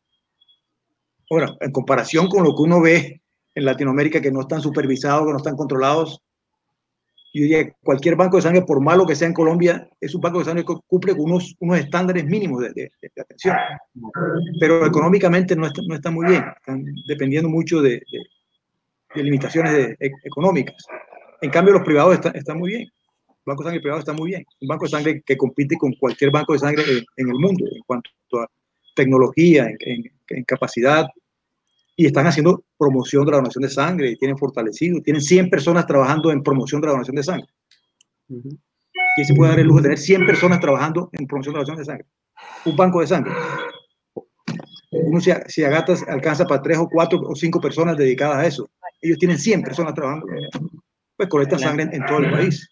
[1.30, 3.21] Ahora, en comparación con lo que uno ve
[3.54, 6.22] en Latinoamérica, que no están supervisados, que no están controlados,
[7.34, 10.40] yo diría, cualquier banco de sangre, por malo que sea en Colombia, es un banco
[10.40, 13.56] de sangre que cumple con unos, unos estándares mínimos de, atención.
[14.60, 18.02] Pero económicamente no está, no está muy bien, están dependiendo mucho de,
[19.14, 20.76] limitaciones e, económicas.
[21.40, 22.82] En cambio, los privados están, están muy bien.
[22.82, 24.44] El banco de sangre privado está muy bien.
[24.60, 26.84] Un banco de sangre que compite con cualquier banco de sangre
[27.16, 28.46] en, el mundo en cuanto a
[28.94, 31.06] tecnología, en, en capacidad
[31.96, 35.86] y están haciendo promoción de la donación de sangre y tienen fortalecido, tienen 100 personas
[35.86, 37.48] trabajando en promoción de la donación de sangre.
[38.28, 41.64] ¿Quién se puede dar el lujo de tener 100 personas trabajando en promoción de la
[41.64, 42.06] donación de sangre?
[42.64, 43.32] Un banco de sangre.
[44.90, 48.68] Uno si, si agatas alcanza para 3 o 4 o 5 personas dedicadas a eso.
[49.00, 50.26] Ellos tienen 100 personas trabajando,
[51.16, 52.68] pues colectan sangre en, todo el país.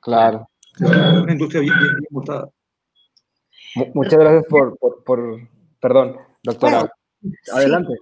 [0.00, 0.48] Claro.
[0.80, 1.74] Una industria bien,
[2.10, 2.48] montada.
[3.94, 5.48] Muchas gracias por, por,
[5.80, 6.90] perdón, doctora.
[7.52, 7.94] Adelante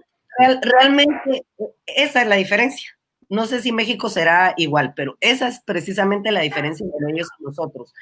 [0.61, 1.45] realmente
[1.85, 2.91] esa es la diferencia.
[3.29, 7.43] No sé si México será igual, pero esa es precisamente la diferencia entre ellos y
[7.43, 7.93] nosotros.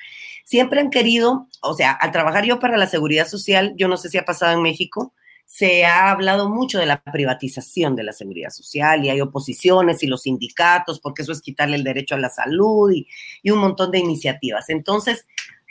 [0.43, 4.09] Siempre han querido, o sea, al trabajar yo para la seguridad social, yo no sé
[4.09, 5.13] si ha pasado en México,
[5.45, 10.07] se ha hablado mucho de la privatización de la seguridad social y hay oposiciones y
[10.07, 13.07] los sindicatos, porque eso es quitarle el derecho a la salud y,
[13.43, 14.69] y un montón de iniciativas.
[14.69, 15.25] Entonces,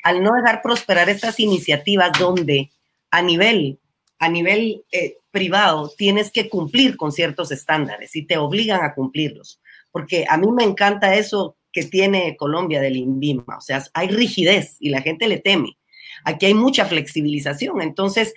[0.04, 2.70] al no dejar prosperar estas iniciativas donde
[3.10, 3.78] a nivel
[4.18, 9.60] a nivel eh, privado tienes que cumplir con ciertos estándares y te obligan a cumplirlos.
[9.92, 14.76] Porque a mí me encanta eso que tiene Colombia del INVIMA, o sea, hay rigidez
[14.80, 15.78] y la gente le teme.
[16.24, 18.34] Aquí hay mucha flexibilización, entonces,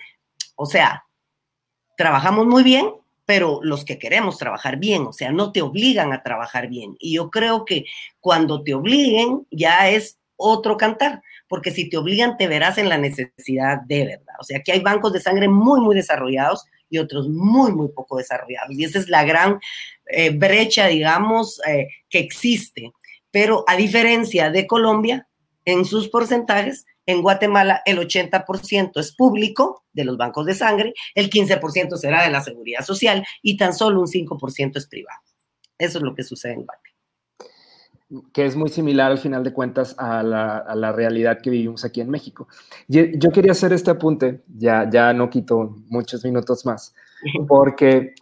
[0.54, 1.04] o sea,
[1.96, 2.86] trabajamos muy bien,
[3.24, 6.94] pero los que queremos trabajar bien, o sea, no te obligan a trabajar bien.
[7.00, 7.86] Y yo creo que
[8.20, 11.20] cuando te obliguen ya es otro cantar
[11.52, 14.36] porque si te obligan te verás en la necesidad de verdad.
[14.40, 18.18] O sea, que hay bancos de sangre muy, muy desarrollados y otros muy, muy poco
[18.18, 18.76] desarrollados.
[18.76, 19.58] Y esa es la gran
[20.06, 22.92] eh, brecha, digamos, eh, que existe.
[23.30, 25.26] Pero a diferencia de Colombia,
[25.64, 31.30] en sus porcentajes, en Guatemala el 80% es público de los bancos de sangre, el
[31.30, 35.20] 15% será de la seguridad social y tan solo un 5% es privado.
[35.78, 36.81] Eso es lo que sucede en Guatemala
[38.32, 42.10] que es muy similar al final de cuentas a la, realidad que vivimos aquí en
[42.10, 42.48] México.
[42.88, 46.94] Yo, quería hacer este apunte, ya, ya no quito muchos minutos más,
[47.48, 48.14] porque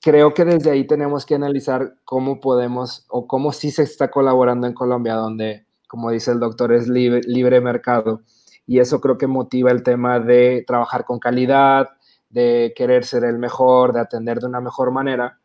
[0.00, 4.66] creo que desde ahí tenemos que analizar cómo podemos o cómo sí se está colaborando
[4.66, 8.22] en Colombia, donde, como dice el doctor, es libre, libre mercado.
[8.66, 11.88] Y eso creo que motiva el tema de trabajar con calidad,
[12.30, 15.40] de querer ser el mejor, de atender de una mejor manera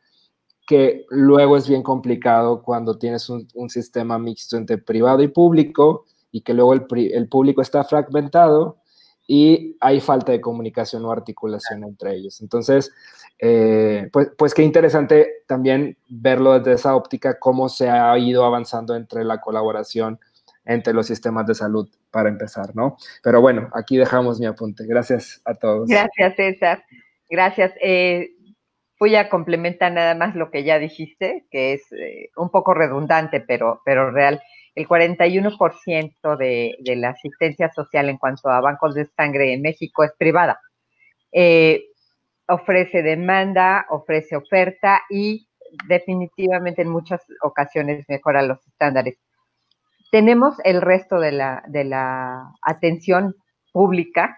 [0.67, 6.41] que luego es bien complicado cuando tienes un, sistema mixto entre privado y público y
[6.41, 8.77] que luego el, público está fragmentado
[9.25, 12.41] y hay falta de comunicación o articulación entre ellos.
[12.41, 12.91] Entonces,
[13.39, 18.93] eh, pues, pues qué interesante también verlo desde esa óptica, cómo se ha ido avanzando
[18.93, 20.19] entre la colaboración
[20.65, 22.97] entre los sistemas de salud para empezar, ¿no?
[23.23, 24.85] Pero bueno, aquí dejamos mi apunte.
[24.85, 25.87] Gracias a todos.
[25.87, 26.83] Gracias, César.
[27.29, 27.71] Gracias.
[27.81, 28.36] Eh,
[28.99, 33.41] voy a complementar nada más lo que ya dijiste, que es eh, un poco redundante,
[33.41, 34.41] pero, pero real.
[34.75, 40.03] El 41% de, de la asistencia social en cuanto a bancos de sangre en México
[40.03, 40.59] es privada.
[41.31, 41.85] Eh,
[42.47, 45.47] ofrece demanda, ofrece oferta y
[45.87, 49.17] definitivamente en muchas ocasiones mejora los estándares.
[50.11, 53.35] Tenemos el resto de la, de la atención
[53.73, 54.37] pública,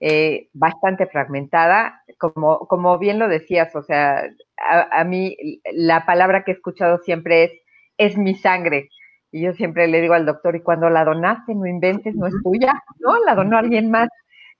[0.00, 2.02] eh, bastante fragmentada.
[2.18, 4.24] Como, como bien lo decías, o sea,
[4.56, 5.36] a, mí
[5.72, 7.52] la palabra que he escuchado siempre es,
[7.98, 8.88] es mi sangre.
[9.30, 12.34] Y yo siempre le digo al doctor, y cuando la donaste, no inventes, no es
[12.42, 13.18] tuya, ¿no?
[13.24, 14.08] La donó alguien más.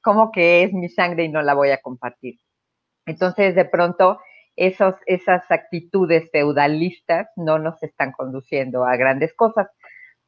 [0.02, 2.38] como que es mi sangre y no la voy a compartir?
[3.06, 4.18] Entonces, de pronto,
[4.56, 9.68] esos, esas actitudes feudalistas no nos están conduciendo a grandes cosas.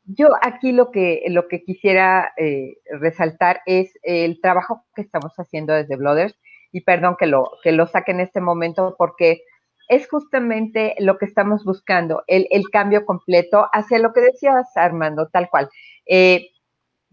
[0.05, 5.73] Yo aquí lo que, lo que quisiera eh, resaltar es el trabajo que estamos haciendo
[5.75, 6.35] desde Blooders
[6.73, 9.43] y perdón que lo, que lo saque en este momento porque
[9.89, 15.49] es justamente lo que estamos buscando, el, cambio completo hacia lo que decías Armando, tal
[15.51, 15.69] cual.
[16.07, 16.51] Eh,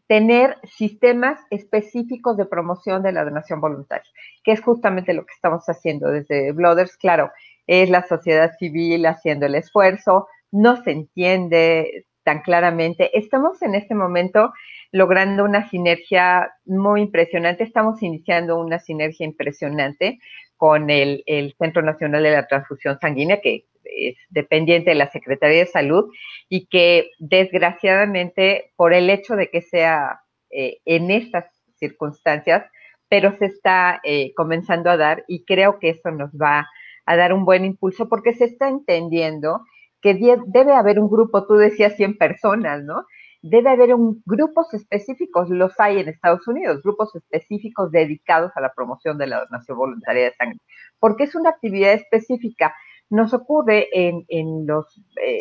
[0.08, 4.10] tener sistemas específicos de promoción de la donación voluntaria,
[4.44, 6.98] que es justamente lo que estamos haciendo desde Blooders.
[6.98, 7.32] Claro,
[7.66, 13.18] es la sociedad civil haciendo el esfuerzo, no se entiende, tan claramente.
[13.18, 14.52] Estamos en este momento
[14.92, 17.64] logrando una sinergia muy impresionante.
[17.64, 20.20] Estamos iniciando una sinergia impresionante
[20.58, 21.24] con el,
[21.58, 26.12] Centro Nacional de la Transfusión Sanguínea, que es dependiente de la Secretaría de Salud
[26.50, 30.20] y que desgraciadamente por el hecho de que sea
[30.50, 32.66] eh, en estas circunstancias,
[33.08, 36.68] pero se está eh, comenzando a dar y creo que eso nos va
[37.06, 39.62] a dar un buen impulso porque se está entendiendo
[40.02, 40.16] que
[40.48, 43.06] debe haber un grupo, tú decías 100 personas, ¿no?
[43.42, 48.74] Debe haber un, grupos específicos, los hay en Estados Unidos, grupos específicos dedicados a la
[48.74, 50.60] promoción de la donación voluntaria de sangre,
[51.00, 52.76] porque es una actividad específica.
[53.10, 54.86] Nos ocurre en, los
[55.24, 55.40] eh,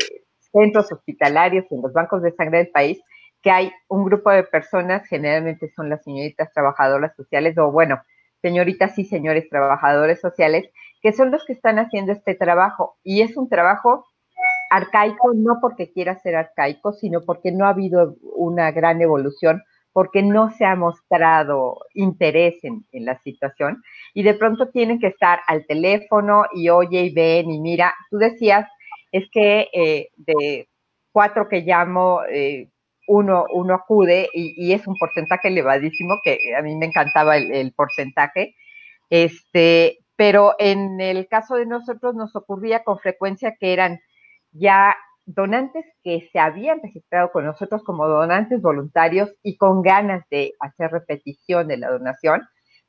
[0.52, 3.00] centros hospitalarios en los bancos de sangre del país
[3.46, 8.02] que hay un grupo de personas, generalmente son las señoritas trabajadoras sociales, o bueno,
[8.42, 10.68] señoritas y señores trabajadores sociales,
[11.00, 12.96] que son los que están haciendo este trabajo.
[13.04, 14.04] Y es un trabajo
[14.70, 19.62] arcaico, no porque quiera ser arcaico, sino porque no ha habido una gran evolución,
[19.92, 23.82] porque no se ha mostrado interés en, la situación.
[24.12, 27.94] Y de pronto tienen que estar al teléfono y oye y ven y mira.
[28.10, 28.68] Tú decías,
[29.10, 30.68] es que eh, de
[31.12, 32.68] cuatro que llamo, eh,
[33.06, 38.54] uno, uno acude y, es un porcentaje elevadísimo, que a mí me encantaba el, porcentaje,
[39.10, 44.00] este, pero en el caso de nosotros nos ocurría con frecuencia que eran
[44.58, 50.52] ya donantes que se habían registrado con nosotros como donantes voluntarios y con ganas de
[50.60, 52.42] hacer repetición de la donación,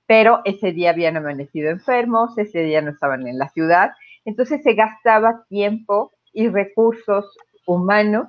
[0.05, 3.91] pero ese día habían amanecido enfermos, ese día no estaban en la ciudad,
[4.23, 8.27] entonces se gastaba tiempo y recursos humanos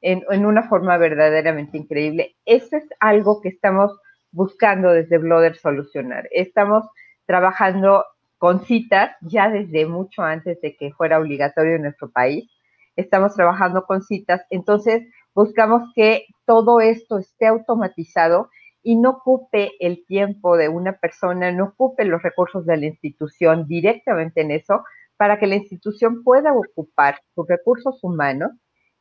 [0.00, 2.36] en, una forma verdaderamente increíble.
[2.44, 3.92] Eso es algo que estamos
[4.32, 6.28] buscando desde Bloder solucionar.
[6.30, 6.84] Estamos
[7.26, 8.04] trabajando
[8.38, 12.50] con citas ya desde mucho antes de que fuera obligatorio en nuestro país.
[12.96, 15.02] Estamos trabajando con citas, entonces
[15.34, 18.50] buscamos que todo esto esté automatizado
[18.82, 23.66] y no ocupe el tiempo de una persona, no ocupe los recursos de la institución
[23.66, 24.82] directamente en eso,
[25.16, 28.52] para que la institución pueda ocupar sus recursos humanos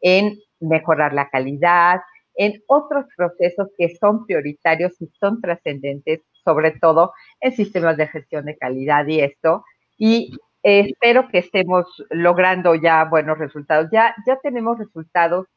[0.01, 2.01] en mejorar la calidad,
[2.35, 8.45] en otros procesos que son prioritarios y son trascendentes, sobre todo en sistemas de gestión
[8.45, 9.63] de calidad y esto.
[9.97, 10.31] Y
[10.63, 13.89] espero que estemos logrando ya buenos resultados.
[13.91, 15.47] Ya, ya tenemos resultados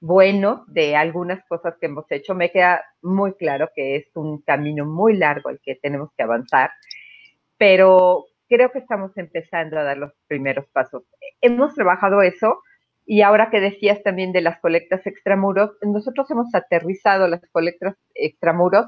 [0.00, 2.34] buenos de algunas cosas que hemos hecho.
[2.34, 6.70] Me queda muy claro que es un camino muy largo el que tenemos que avanzar,
[7.56, 11.04] pero creo que estamos empezando a dar los primeros pasos.
[11.40, 12.60] Hemos trabajado eso
[13.06, 18.86] y ahora que decías también de las colectas extramuros, nosotros hemos aterrizado las colectas extramuros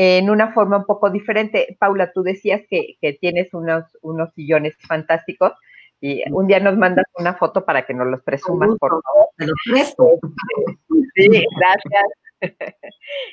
[0.00, 1.76] en una forma un poco diferente.
[1.80, 5.54] Paula, tú decías que, tienes unos, unos sillones fantásticos
[6.00, 9.28] y un día nos mandas una foto para que nos los presumas, por favor.
[9.38, 10.18] los presto.
[11.14, 12.04] Sí, gracias.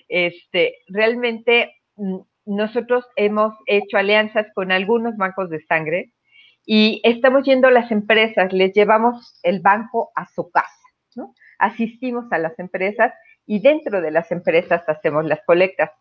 [0.10, 6.14] Este, realmente mm, nosotros hemos hecho alianzas con algunos bancos de sangre
[6.66, 10.82] y estamos yendo a las empresas, les llevamos el banco a su casa,
[11.16, 11.36] ¿no?
[11.60, 13.14] Asistimos a las empresas
[13.46, 15.92] y dentro de las empresas hacemos las colectas.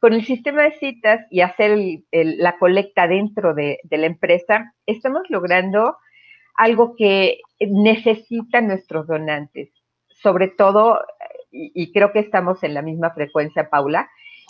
[0.00, 1.78] Con el sistema de citas y hacer
[2.12, 5.96] la colecta dentro de, la empresa, estamos logrando
[6.54, 9.70] algo que necesitan nuestros donantes,
[10.08, 11.00] sobre todo,
[11.50, 14.08] y, creo que estamos en la misma frecuencia, Paula,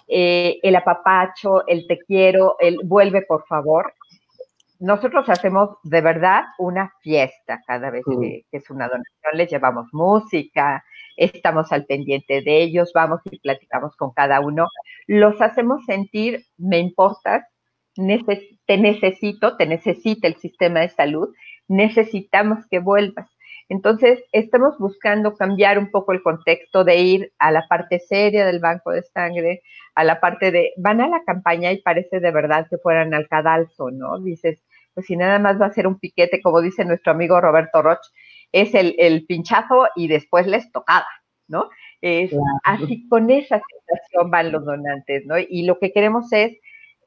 [0.09, 3.95] eh, el apapacho, el te quiero, el vuelve por favor,
[4.79, 10.85] nosotros hacemos de verdad una fiesta cada vez que, es una donación, les llevamos música,
[11.17, 14.69] estamos al pendiente de ellos, vamos y platicamos con cada uno,
[15.07, 17.45] los hacemos sentir, me importas,
[17.95, 21.35] te necesito, te necesita el sistema de salud,
[21.69, 23.29] necesitamos que vuelvas.
[23.69, 28.61] Entonces, estamos buscando cambiar un poco el contexto de ir a la parte seria del
[28.61, 29.63] banco de sangre,
[29.97, 33.27] a la parte de, van a la campaña y parece de verdad que fueran al
[33.29, 34.21] cadalso, ¿no?
[34.21, 34.63] Dices,
[34.95, 38.05] pues si nada más va a ser un piquete, como dice nuestro amigo Roberto Roch,
[38.53, 41.07] es el, pinchazo y después les tocaba,
[41.49, 41.71] ¿no?
[42.03, 42.31] Es,
[42.63, 45.37] Así con esa sensación van los donantes, ¿no?
[45.39, 46.59] Y lo que queremos es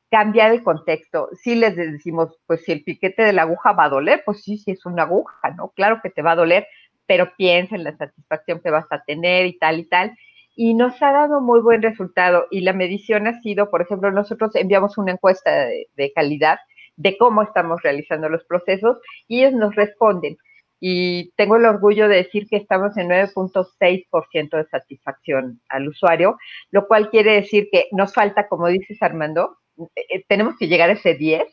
[0.10, 1.30] cambiar el contexto.
[1.42, 4.58] Si les decimos, pues si el piquete de la aguja va a doler, pues sí,
[4.58, 5.70] sí es una aguja, ¿no?
[5.76, 6.68] Claro que te va a doler,
[7.06, 10.18] pero piensa en la satisfacción que vas a tener y tal y tal.
[10.62, 12.46] Y nos ha dado muy buen resultado.
[12.52, 15.50] Y la medición ha sido, por ejemplo, nosotros enviamos una encuesta
[15.96, 16.60] de calidad
[16.98, 18.98] de cómo estamos realizando los procesos
[19.30, 20.36] y ellos nos responden.
[20.82, 26.38] Y tengo el orgullo de decir que estamos en 9.6% de satisfacción al usuario,
[26.72, 30.90] lo cual quiere decir que nos falta, como dices Armando, eh, eh, tenemos que llegar
[30.90, 31.44] a ese 10,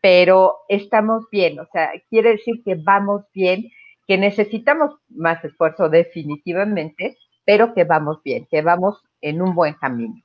[0.00, 3.64] pero estamos bien, o sea, quiere decir que vamos bien,
[4.06, 10.22] que necesitamos más esfuerzo definitivamente, pero que vamos bien, que vamos en un buen camino.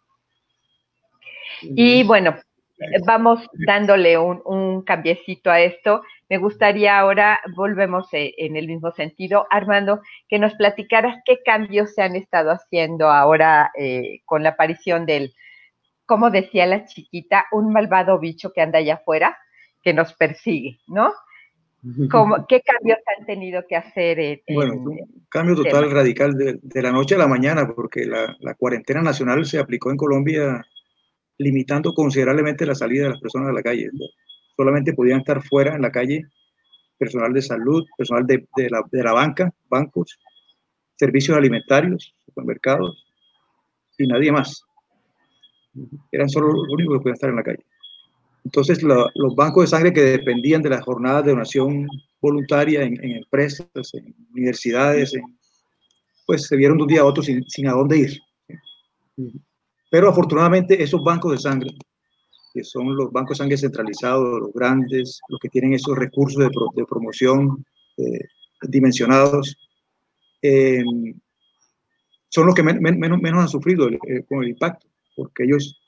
[1.61, 2.35] Y bueno,
[3.05, 6.03] vamos dándole un, cambiecito a esto.
[6.29, 11.93] Me gustaría ahora, volvemos eh, en el mismo sentido, Armando, que nos platicaras qué cambios
[11.93, 15.33] se han estado haciendo ahora eh, con la aparición del,
[16.05, 19.37] como decía la chiquita, un malvado bicho que anda allá afuera,
[19.81, 21.13] que nos persigue, ¿no?
[22.49, 24.41] ¿Qué cambios han tenido que hacer?
[24.53, 29.01] bueno, un cambio total, radical de, la noche a la mañana, porque la, la, cuarentena
[29.01, 30.65] nacional se aplicó en Colombia
[31.37, 33.89] limitando considerablemente la salida de las personas a la calle.
[34.55, 36.23] Solamente podían estar fuera en la calle
[36.97, 40.17] personal de salud, personal de, de, la, de la banca, bancos,
[40.95, 43.05] servicios alimentarios, supermercados
[43.97, 44.63] y nadie más.
[46.11, 47.65] Eran solo los únicos que podían estar en la calle.
[48.45, 51.87] Entonces, los bancos de sangre que dependían de las jornadas de donación
[52.21, 55.13] voluntaria en, empresas, en universidades,
[56.25, 58.21] pues se vieron de un día a otro sin, sin a dónde ir.
[59.89, 61.71] Pero afortunadamente esos bancos de sangre,
[62.53, 66.49] que son los bancos de sangre centralizados, los grandes, los que tienen esos recursos de,
[66.75, 67.65] de promoción
[67.97, 68.27] eh,
[68.61, 69.57] dimensionados,
[70.41, 70.83] eh,
[72.29, 75.81] son los que menos, menos han sufrido eh, con el impacto, porque ellos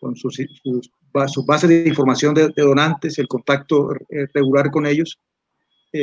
[0.00, 0.90] con sus, sus,
[1.28, 3.90] sus bases de información de, donantes, el contacto
[4.34, 5.18] regular con ellos,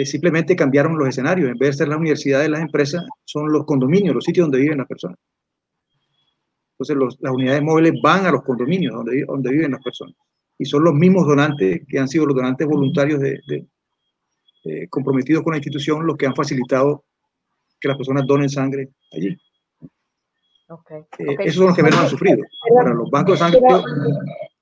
[0.05, 1.49] simplemente cambiaron los escenarios.
[1.49, 4.77] En vez de ser las universidades, las empresas, son los condominios, los sitios donde viven
[4.77, 5.17] las personas.
[6.77, 10.15] Entonces las unidades móviles van a los condominios donde, donde viven las personas.
[10.57, 13.65] Y son los mismos donantes que han sido los donantes voluntarios de,
[14.89, 17.05] comprometidos con la institución los que han facilitado
[17.79, 19.37] que las personas donen sangre allí.
[20.67, 22.41] Okay, eh, esos son los que menos han sufrido.
[22.71, 23.59] Ahora, los bancos de sangre...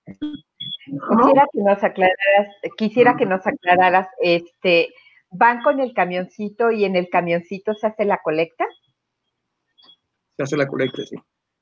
[0.06, 2.48] Quisiera que nos aclararas,
[2.78, 4.90] quisiera que nos aclararas, este,
[5.30, 8.66] ¿van con el camioncito y en el camioncito se hace la colecta?
[10.38, 11.16] Se hace la colecta, sí.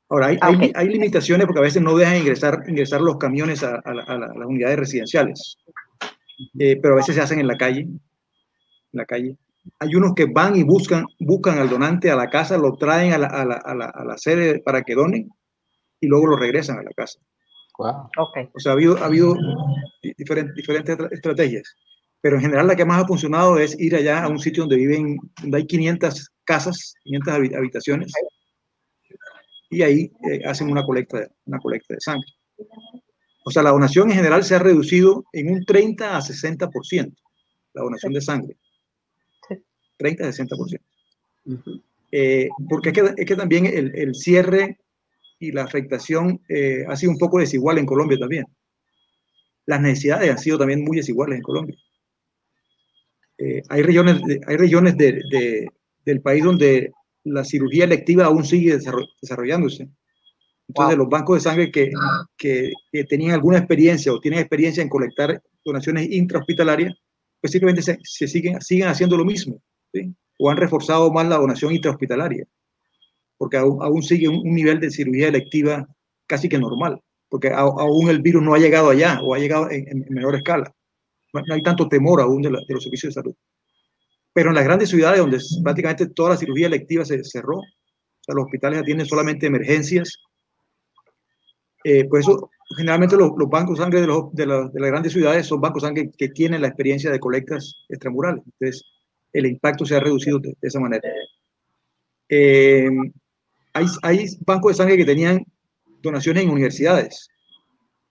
[0.09, 3.75] Ahora, hay, hay, hay, limitaciones porque a veces no dejan ingresar, ingresar los camiones a,
[3.75, 5.57] a, las unidades residenciales,
[6.59, 7.81] eh, pero a veces se hacen en la calle.
[7.81, 8.01] En
[8.91, 9.37] la calle.
[9.79, 13.17] Hay unos que van y buscan, buscan al donante a la casa, lo traen a
[13.17, 15.29] la, a la, sede para que donen
[16.01, 17.19] y luego lo regresan a la casa.
[17.82, 18.09] Wow.
[18.29, 18.47] Okay.
[18.53, 19.36] O sea, ha habido, ha habido
[20.17, 21.75] diferentes, diferentes estrategias,
[22.21, 24.75] pero en general la que más ha funcionado es ir allá a un sitio donde
[24.75, 28.13] viven, donde hay 500 casas, 500 habitaciones
[29.71, 32.27] y ahí eh, hacen una colecta, de, una colecta de sangre.
[33.43, 37.15] O sea, la donación en general se ha reducido en un 30 a 60%,
[37.73, 38.57] la donación de sangre.
[39.97, 40.79] 30 a 60%.
[42.11, 44.77] Eh, porque es que, es que también el, el, cierre
[45.41, 48.45] y la afectación eh, ha sido un poco desigual en Colombia también.
[49.65, 51.75] Las necesidades han sido también muy desiguales en Colombia.
[53.69, 55.67] hay regiones, hay regiones de, de,
[56.05, 56.91] del país donde
[57.23, 58.77] la cirugía electiva aún sigue
[59.21, 59.89] desarrollándose.
[60.67, 61.91] Entonces, los bancos de sangre que,
[62.37, 62.71] que,
[63.09, 66.93] tenían alguna experiencia o tienen experiencia en colectar donaciones intrahospitalarias,
[67.41, 69.61] pues simplemente se, se siguen, siguen haciendo lo mismo,
[70.37, 72.45] o han reforzado más la donación intrahospitalaria,
[73.41, 75.87] porque aún, aún sigue un, nivel de cirugía electiva
[76.27, 80.05] casi que normal, porque aún el virus no ha llegado allá o ha llegado en,
[80.09, 80.71] menor escala.
[81.33, 83.35] No, hay tanto temor aún de, de los servicios de salud.
[84.31, 87.63] Pero en las grandes ciudades donde prácticamente toda la cirugía electiva se cerró, o
[88.19, 90.19] sea, los hospitales atienden solamente emergencias,
[91.83, 95.61] eh, pues eso, generalmente los, bancos de sangre de, los, de, las grandes ciudades son
[95.61, 98.43] bancos de sangre que tienen la experiencia de colectas extramurales.
[98.45, 98.83] Entonces,
[99.33, 101.09] el impacto se ha reducido de, esa manera.
[102.29, 102.87] Eh,
[103.74, 105.45] hay, hay bancos de sangre que tenían
[106.01, 107.30] donaciones en universidades.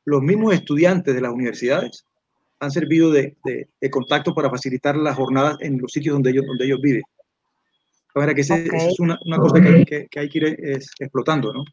[0.05, 2.05] Los mismos estudiantes de las universidades
[2.61, 6.67] han servido de, de, contacto para facilitar las jornadas en los sitios donde ellos, donde
[6.67, 7.03] ellos viven.
[8.13, 10.59] Para que esa es una, una cosa que hay que, que, hay que ir
[10.99, 11.65] explotando, ¿no?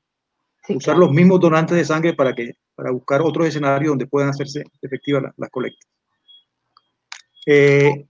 [0.69, 4.63] Usar los mismos donantes de sangre para, que, para buscar otros escenarios donde puedan hacerse
[4.81, 5.89] efectivas las, colectas.
[7.45, 8.05] Eh,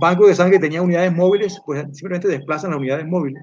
[0.00, 3.42] Banco de sangre tenía unidades móviles, pues simplemente desplazan las unidades móviles.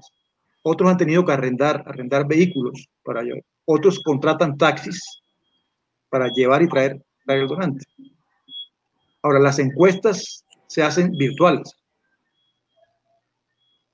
[0.66, 3.42] Otros han tenido que arrendar, arrendar vehículos para llevar.
[3.66, 4.98] Otros contratan taxis
[6.08, 7.84] para llevar y traer, traer el donante.
[9.22, 11.70] Ahora, las encuestas se hacen virtuales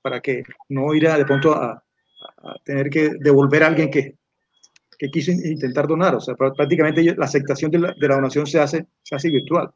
[0.01, 1.83] para que no ir de pronto a,
[2.63, 4.15] tener que devolver a alguien que,
[4.97, 6.15] que, quiso intentar donar.
[6.15, 9.69] O sea, prácticamente la aceptación de la, de la, donación se hace, se hace virtual.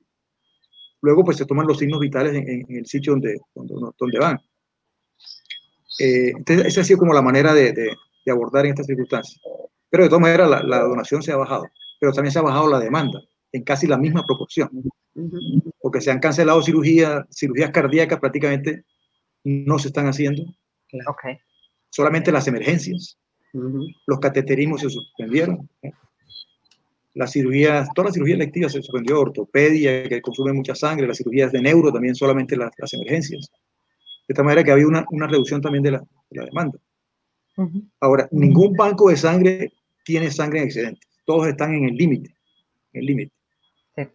[1.02, 4.40] Luego, pues se toman los signos vitales en, el sitio donde, donde, donde van.
[6.00, 9.40] Eh, entonces, esa ha sido como la manera de, de, de, abordar en estas circunstancias.
[9.90, 11.66] Pero de todas maneras, la, la donación se ha bajado,
[12.00, 13.22] pero también se ha bajado la demanda
[13.52, 14.70] en casi la misma proporción
[15.82, 18.84] porque se han cancelado cirugías, cirugías cardíacas prácticamente
[19.44, 20.44] no se están haciendo.
[21.08, 21.38] Okay.
[21.90, 23.18] Solamente las emergencias,
[23.54, 25.70] los cateterismos se suspendieron.
[27.14, 31.54] Las cirugías, todas las cirugías electivas se suspendió, ortopedia, que consume mucha sangre, las cirugías
[31.54, 33.50] de neuro, también solamente las, las emergencias.
[34.28, 36.00] De esta manera que había una, una reducción también de la,
[36.30, 36.80] de la demanda.
[38.02, 39.72] Ahora, ningún banco de sangre
[40.04, 41.02] tiene sangre en excedente.
[41.26, 42.36] Todos están en el límite.
[42.94, 43.32] El límite.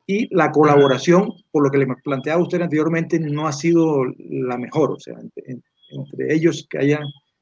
[0.07, 4.93] Y la colaboración, por lo que le planteaba usted anteriormente, no ha sido la mejor.
[4.93, 7.01] O sea, entre, ellos que haya,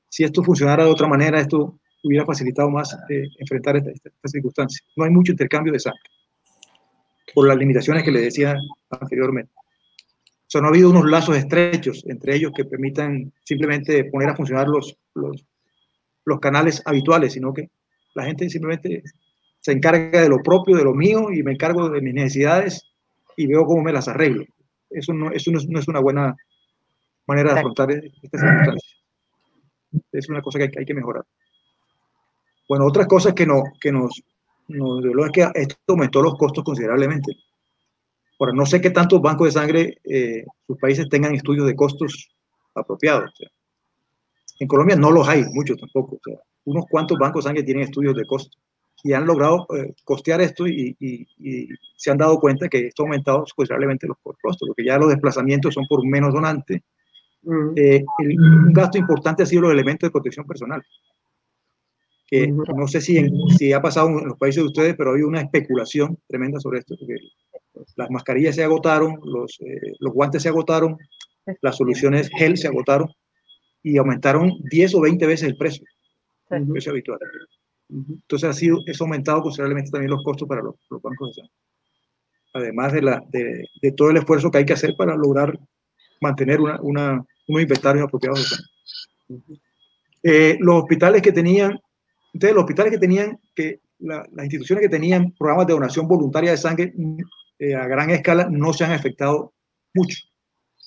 [0.09, 4.87] si esto funcionara de otra manera, esto hubiera facilitado más eh, enfrentar estas esta, circunstancias.
[4.97, 6.01] No hay mucho intercambio de sangre,
[7.35, 8.57] por las limitaciones que le decía
[8.91, 9.53] anteriormente.
[10.49, 14.35] O sea, no ha habido unos lazos estrechos entre ellos que permitan simplemente poner a
[14.35, 15.45] funcionar los, los,
[16.25, 17.69] los canales habituales, sino que
[18.15, 19.03] la gente simplemente
[19.61, 22.83] se encarga de lo propio, de lo mío, y me encargo de mis necesidades
[23.37, 24.47] y veo cómo me las arreglo.
[24.89, 26.35] Eso no, eso no, es, una buena
[27.27, 29.03] manera de afrontar estas circunstancias.
[30.13, 31.27] Es una cosa que hay, que mejorar.
[32.67, 34.23] Bueno, otra cosa que, no, que nos,
[34.69, 37.37] nos es que esto aumentó los costos considerablemente.
[38.39, 42.29] Ahora, no sé qué tantos bancos de sangre eh, sus países tengan estudios de costos
[42.75, 43.31] apropiados.
[44.61, 46.19] en Colombia no los hay, muchos tampoco.
[46.65, 48.59] unos cuantos bancos de sangre tienen estudios de costos
[49.03, 50.97] y han logrado eh, costear esto y,
[51.97, 55.75] se han dado cuenta que esto ha aumentado considerablemente los costos, porque ya los desplazamientos
[55.75, 56.85] son por menos donante.
[57.43, 57.73] Mm.
[57.77, 60.85] Eh, un gasto importante ha sido los elementos de protección personal,
[62.29, 63.27] que no sé si,
[63.57, 66.95] si ha pasado en los países de ustedes, pero hay una especulación tremenda sobre esto,
[66.99, 67.17] porque
[67.97, 70.99] las mascarillas se agotaron, los, eh, los guantes se agotaron,
[71.63, 73.09] las soluciones gel se agotaron
[73.83, 75.85] y aumentaron 10 o 20 veces el precio,
[76.51, 77.19] el precio habitual.
[77.89, 81.43] Entonces ha sido, eso ha aumentado considerablemente también los costos para los, bancos de
[82.53, 85.59] Además de, la, de, de, todo el esfuerzo que hay que hacer para lograr
[86.21, 89.61] mantener una, una, unos inventarios apropiados de sangre.
[90.23, 91.79] Eh, los hospitales que tenían,
[92.33, 96.57] entonces los hospitales que tenían, que las instituciones que tenían programas de donación voluntaria de
[96.57, 96.93] sangre
[97.59, 99.53] eh, a gran escala no se han afectado
[99.95, 100.19] mucho,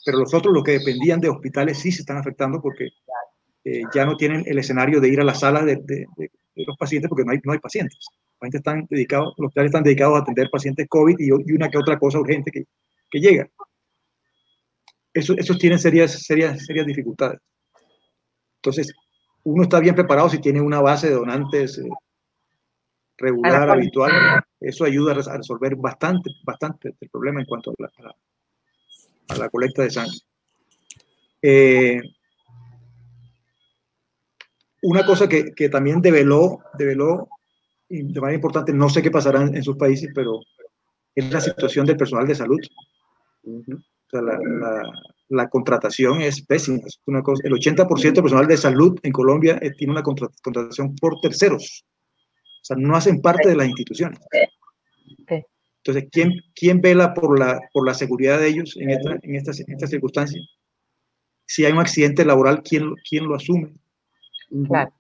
[0.06, 2.90] pero los otros, los que dependían de hospitales, sí se están afectando porque
[3.64, 6.08] eh, ya no tienen el escenario de ir a la sala de,
[6.56, 7.98] los pacientes porque no hay, no hay pacientes.
[8.40, 12.00] Los, están dedicados, hospitales están dedicados a atender pacientes COVID y, y una que otra
[12.00, 12.66] cosa urgente que,
[13.10, 13.50] que llega.
[15.14, 17.40] Eso, esos tienen serias, serias, serias dificultades.
[18.56, 18.94] Entonces,
[19.44, 21.90] uno está bien preparado si tiene una base de donantes eh,
[23.18, 24.12] regular, habitual.
[24.60, 28.16] Eso ayuda a resolver bastante, bastante el problema en cuanto a la,
[29.30, 30.18] a la, colecta de sangre.
[31.42, 32.02] Eh,
[34.84, 37.30] una cosa que, que, también develó, develó
[37.90, 40.40] de manera importante, no sé qué pasará en, sus países, pero
[41.14, 42.60] es la situación del personal de salud.
[44.12, 44.92] la, la,
[45.50, 46.80] contratación es pésima.
[47.06, 51.20] una cosa, el 80% del personal de salud en Colombia eh, tiene una contratación por
[51.22, 51.86] terceros.
[52.62, 54.20] O sea, no hacen parte de las instituciones.
[55.84, 60.46] Entonces, ¿quién, quién vela por la, por la seguridad de ellos en, esta, en, circunstancias?
[61.48, 63.74] Si hay un accidente laboral, ¿quién, quién lo asume?
[64.68, 64.94] Claro.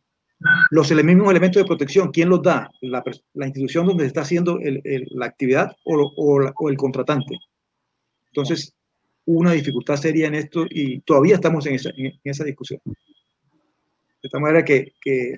[0.71, 2.71] Los mismos elementos de protección, ¿quién los da?
[2.81, 3.03] La,
[3.33, 7.37] la institución donde se está haciendo el, el, la actividad o, o, el contratante.
[8.31, 8.73] Entonces,
[9.39, 12.79] una dificultad seria en esto y todavía estamos en esa, en, esa discusión.
[12.85, 15.37] De tal manera que, que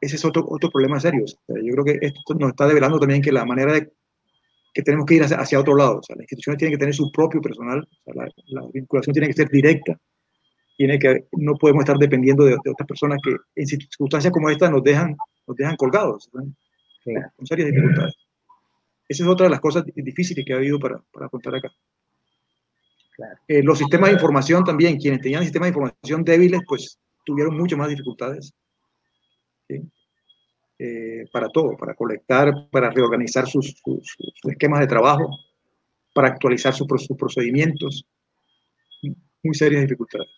[0.00, 1.24] ese es otro, otro problema serio.
[1.48, 3.92] yo creo que esto nos está develando también que la manera de
[4.74, 5.98] que tenemos que ir hacia, hacia otro lado.
[5.98, 9.34] O sea, las instituciones tienen que tener su propio personal, la, la, vinculación tiene que
[9.34, 9.98] ser directa
[10.76, 14.82] tiene que, no podemos estar dependiendo de, otras personas que en circunstancias como esta nos
[14.82, 15.16] dejan,
[15.46, 18.14] nos dejan colgados, con serias dificultades.
[19.08, 21.70] Esa es otra de las cosas difíciles que ha habido para, para afrontar acá.
[23.48, 27.78] Eh, los sistemas de información también, quienes tenían sistemas de información débiles, pues tuvieron muchas
[27.78, 28.54] más dificultades
[30.78, 34.16] eh, para todo, para colectar, para reorganizar sus, sus,
[34.50, 35.30] esquemas de trabajo,
[36.14, 38.04] para actualizar sus procedimientos.
[39.42, 40.28] Muy serias dificultades.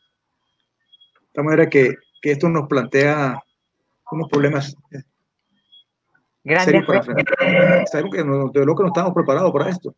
[1.33, 3.43] De manera que, que esto nos plantea
[4.11, 5.03] unos problemas eh,
[6.43, 6.85] grandes.
[7.91, 9.95] Sabemos que no, de lo que no estamos preparados para esto.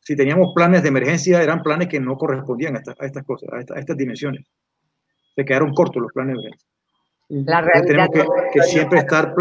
[0.00, 3.78] Si teníamos planes de emergencia, eran planes que no correspondían a, a estas cosas, a,
[3.78, 4.46] estas dimensiones.
[5.34, 6.68] Se quedaron cortos los planes de emergencia.
[7.28, 9.34] La realidad tenemos que, siempre estar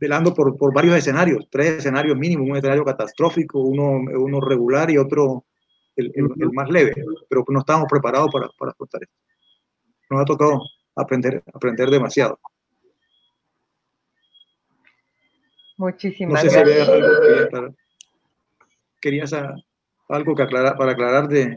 [0.00, 4.96] velando por, por, varios escenarios, tres escenarios mínimos, un escenario catastrófico, uno, uno regular y
[4.96, 5.44] otro
[5.96, 6.92] el, el, el, más leve,
[7.28, 9.16] pero no estábamos preparados para, para afrontar esto
[10.10, 10.60] nos ha tocado
[10.94, 12.38] aprender, aprender demasiado.
[15.76, 16.86] Muchísimas no sé gracias.
[16.86, 17.85] Si
[19.06, 19.32] algo ¿Querías
[20.08, 21.56] algo que aclarar, para aclarar de...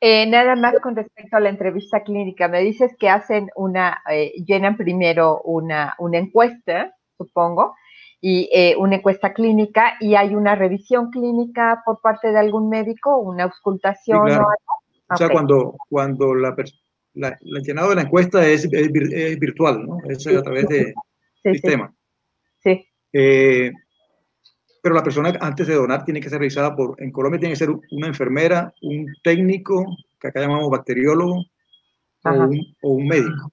[0.00, 2.48] Eh, nada más con respecto a la entrevista clínica.
[2.48, 7.74] Me dices que hacen una, eh, llenan primero una, una encuesta, supongo,
[8.20, 13.18] y eh, una encuesta clínica y hay una revisión clínica por parte de algún médico,
[13.18, 14.48] una auscultación o algo.
[15.08, 16.54] O sea, cuando, cuando la,
[17.14, 19.98] el llenado de la encuesta es, es, virtual, ¿no?
[20.08, 20.94] Es a través de
[21.42, 21.94] sistema.
[22.62, 22.86] Sí.
[23.12, 23.72] Eh,
[24.86, 27.58] pero la persona antes de donar tiene que ser revisada por, en Colombia tiene que
[27.58, 29.84] ser una enfermera, un técnico,
[30.20, 31.44] que acá llamamos bacteriólogo,
[32.22, 33.52] o un, médico.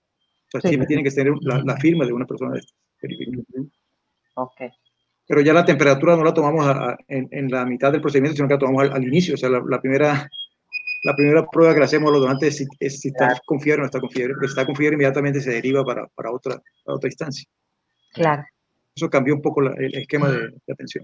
[0.54, 2.62] O sea, siempre tiene que tener la, firma de una persona de
[4.36, 4.62] Ok.
[5.28, 6.68] Pero ya la temperatura no la tomamos
[7.08, 9.34] en, la mitad del procedimiento, sino que la tomamos al, inicio.
[9.34, 10.30] O sea, la, primera,
[11.02, 13.82] la primera prueba que le hacemos a los donantes es si, está con fiebre o
[13.82, 14.36] no está con fiebre.
[14.40, 17.50] Si está con fiebre, inmediatamente se deriva para, para otra, otra instancia.
[18.14, 18.44] Claro.
[18.96, 21.04] Eso cambió un poco el esquema de, atención.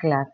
[0.00, 0.28] Claro.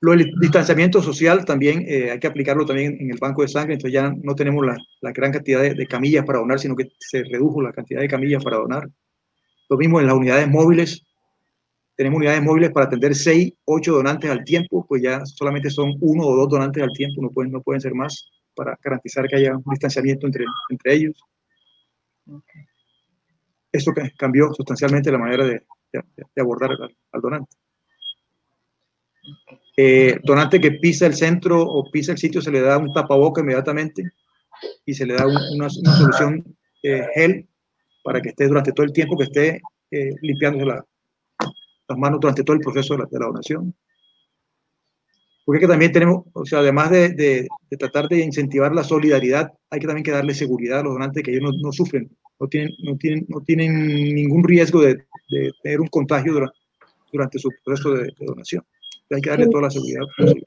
[0.00, 3.74] Lo del distanciamiento social también eh, hay que aplicarlo también en el banco de sangre,
[3.74, 6.88] entonces ya no tenemos la, la gran cantidad de, de, camillas para donar, sino que
[6.98, 8.88] se redujo la cantidad de camillas para donar.
[9.70, 11.02] Lo mismo en las unidades móviles,
[11.96, 16.26] tenemos unidades móviles para atender 6, 8 donantes al tiempo, pues ya solamente son uno
[16.26, 19.56] o dos donantes al tiempo, no pueden, no pueden ser más, para garantizar que haya
[19.56, 21.22] un distanciamiento entre, entre ellos.
[23.72, 26.70] Eso cambió sustancialmente la manera de, de, abordar
[27.12, 27.56] al, donante.
[29.76, 33.42] Eh, donante que pisa el centro o pisa el sitio se le da un tapaboca
[33.42, 34.10] inmediatamente
[34.86, 36.42] y se le da una, solución
[36.82, 37.46] eh, gel
[38.02, 39.60] para que esté durante todo el tiempo que esté
[39.90, 40.84] eh, limpiándose la,
[41.88, 43.74] las manos durante todo el proceso de la, donación.
[45.44, 47.48] Porque que también tenemos, o sea, además de, de,
[47.78, 51.30] tratar de incentivar la solidaridad, hay que también que darle seguridad a los donantes que
[51.32, 52.10] ellos no, sufren,
[52.40, 56.58] no tienen, no, tienen, no tienen ningún riesgo de, de tener un contagio durante,
[57.12, 58.64] durante su proceso de, donación.
[59.10, 60.44] Hay que darle toda la seguridad posible.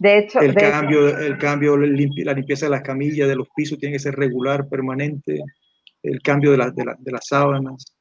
[0.00, 3.94] De hecho, el cambio, el cambio, la limpieza de las camillas, de los pisos, tiene
[3.94, 5.40] que ser regular, permanente.
[6.02, 7.94] El cambio de, de, de las sábanas,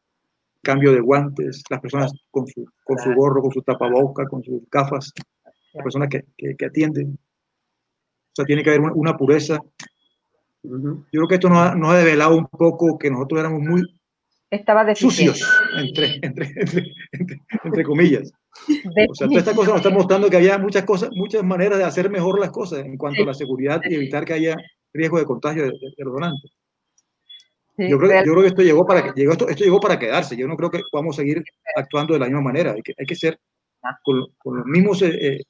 [0.64, 4.62] cambio de guantes, las personas con su, con su gorro, con su tapaboca, con sus
[4.72, 5.12] gafas,
[5.74, 6.26] las personas que,
[6.56, 7.20] que, atienden.
[7.20, 9.60] O sea, tiene que haber una, pureza.
[10.64, 13.84] Yo creo que esto nos ha, nos ha, develado un poco que nosotros éramos muy
[14.49, 15.43] Estaba sucios,
[15.78, 16.54] entre, entre,
[17.12, 18.32] entre, entre, comillas.
[19.10, 21.86] O sea, toda esta cosa nos está mostrando que había muchas cosas, muchas maneras de
[21.86, 24.56] hacer mejor las cosas en cuanto a la seguridad y evitar que haya
[24.93, 26.51] riesgo de contagio de, de los donantes
[27.78, 30.38] yo, creo, yo, creo, que esto llegó, para, llegó, esto, esto llegó para quedarse.
[30.38, 31.43] Yo no creo que podamos seguir
[31.76, 32.74] actuando de la misma manera.
[32.74, 33.39] Hay que, hay que ser
[34.04, 35.41] con, con los mismos eh, eh,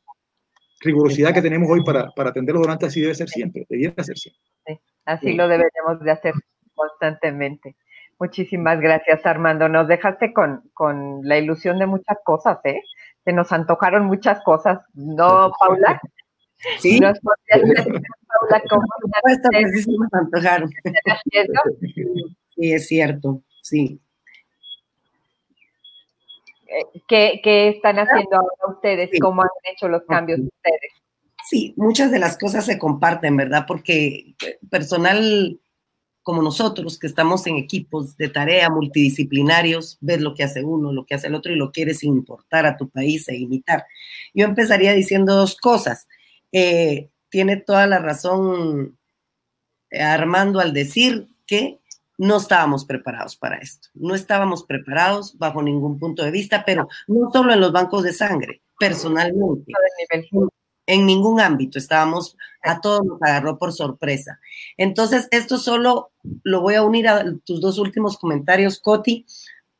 [0.79, 2.89] rigurosidad que tenemos hoy para, para atender los donantes.
[2.89, 4.41] Así debe ser siempre, debiera ser siempre.
[4.65, 6.33] Sí, así lo deberíamos de hacer
[6.73, 7.75] constantemente.
[8.23, 9.67] Muchísimas gracias, Armando.
[9.67, 12.79] Nos dejaste con, con la ilusión de muchas cosas, ¿eh?
[13.25, 15.99] Se nos antojaron muchas cosas, ¿no, Paula?
[16.79, 17.01] Sí.
[17.01, 17.19] Nos
[22.55, 23.99] Sí, es cierto, sí.
[26.67, 29.09] Eh, ¿Qué, qué están haciendo ahora ustedes?
[29.19, 30.93] ¿Cómo han hecho los cambios ustedes?
[31.49, 33.65] Sí, muchas de las cosas se comparten, ¿verdad?
[33.67, 34.33] Porque
[34.71, 35.59] personal
[36.23, 41.05] como nosotros, que estamos en equipos de tarea multidisciplinarios, ves lo que hace uno, lo
[41.05, 43.85] que hace el otro y lo quieres importar a tu país e imitar.
[44.33, 46.07] Yo empezaría diciendo dos cosas.
[46.51, 48.97] Eh, tiene toda la razón
[49.89, 51.79] eh, Armando al decir que
[52.17, 53.89] no estábamos preparados para esto.
[53.93, 58.13] No estábamos preparados bajo ningún punto de vista, pero no solo en los bancos de
[58.13, 59.71] sangre, personalmente.
[60.85, 64.39] En ningún ámbito estábamos, a todos nos agarró por sorpresa.
[64.77, 66.11] Entonces, esto solo
[66.43, 69.25] lo voy a unir a tus dos últimos comentarios, Coti,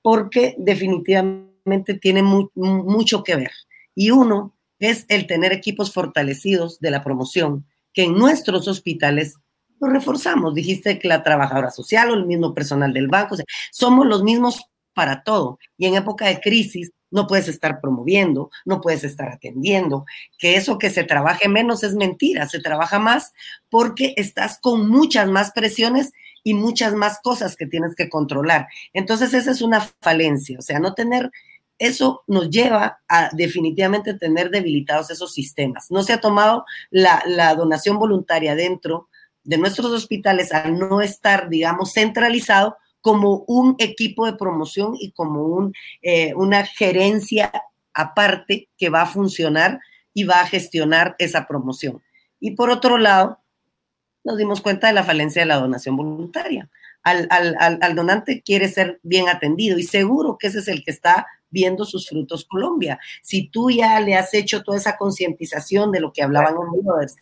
[0.02, 3.52] porque definitivamente tiene mucho que ver.
[3.96, 9.38] Y uno es el tener equipos fortalecidos de la promoción, que en nuestros hospitales
[9.80, 10.54] lo reforzamos.
[10.54, 13.36] Dijiste que la trabajadora social o el mismo personal del banco,
[13.72, 14.62] somos los mismos
[14.94, 15.60] para todo.
[15.78, 20.06] Y en época de crisis no puedes estar promoviendo, no puedes estar atendiendo,
[20.38, 23.34] que eso que se trabaje menos es mentira, se trabaja más
[23.70, 26.12] porque estás con muchas más presiones
[26.44, 28.68] y muchas más cosas que tienes que controlar.
[28.92, 31.32] Entonces esa es una falencia, o sea, no tener
[31.80, 35.90] eso nos lleva a definitivamente tener debilitados esos sistemas.
[35.90, 37.24] No se ha tomado la,
[37.56, 39.10] donación voluntaria dentro
[39.44, 45.44] de nuestros hospitales al no estar, digamos, centralizado como un equipo de promoción y como
[45.44, 47.52] un, eh, una gerencia
[47.94, 49.82] aparte que va a funcionar
[50.14, 52.02] y va a gestionar esa promoción.
[52.40, 53.40] Y por otro lado,
[54.24, 56.70] nos dimos cuenta de la falencia de la donación voluntaria.
[57.04, 61.28] Al, al, donante quiere ser bien atendido y seguro que ese es el que está
[61.50, 62.98] viendo sus frutos Colombia.
[63.22, 67.18] Si tú ya le has hecho toda esa concientización de lo que hablaban Brothers,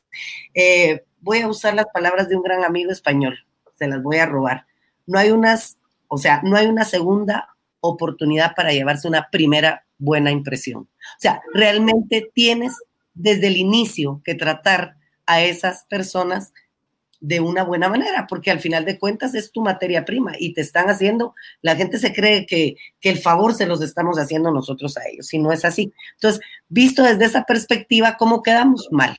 [0.54, 3.40] eh, voy a usar las palabras de un gran amigo español,
[3.74, 4.68] se las voy a robar.
[5.12, 7.49] No hay unas, o sea, no hay una segunda
[7.82, 10.84] oportunidad para llevarse una primera buena impresión.
[10.84, 12.78] O sea, realmente tienes
[13.14, 14.95] desde el inicio que tratar
[15.26, 16.53] a esas personas
[17.20, 20.62] de una buena manera, porque al final de cuentas es tu materia prima y te
[20.62, 24.97] están haciendo, la gente se cree que, que el favor se los estamos haciendo nosotros
[24.97, 25.93] a ellos, y no es así.
[26.14, 28.88] Entonces, visto desde esa perspectiva, ¿cómo quedamos?
[28.91, 29.18] Mal.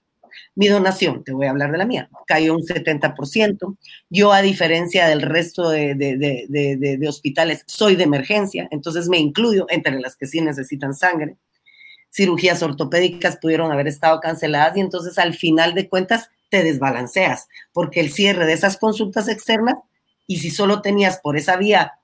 [0.54, 3.76] Mi donación, te voy a hablar de la mía, cayó un 70%.
[4.10, 9.18] Yo, a diferencia del resto de, de, de, de, hospitales, soy de emergencia, entonces me
[9.18, 11.36] incluyo entre las que sí necesitan sangre.
[12.10, 18.00] Cirugías ortopédicas pudieron haber estado canceladas y entonces al final de cuentas te desbalanceas, porque
[18.00, 19.76] el cierre de esas consultas externas,
[20.26, 21.94] y si solo tenías por esa vía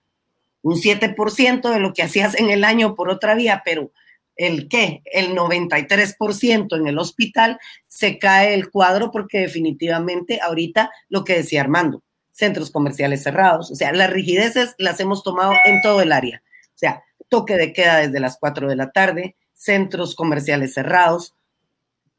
[0.63, 3.91] un 7% de lo que hacías en el año por otra vía, pero
[4.39, 7.59] el qué, el 93% en el hospital,
[7.89, 13.75] se cae el cuadro porque definitivamente ahorita lo que decía Armando, centros comerciales cerrados, o
[13.75, 17.99] sea, las rigideces las hemos tomado en todo el área, o sea, toque de queda
[17.99, 21.35] desde las 4 de la tarde, centros comerciales cerrados,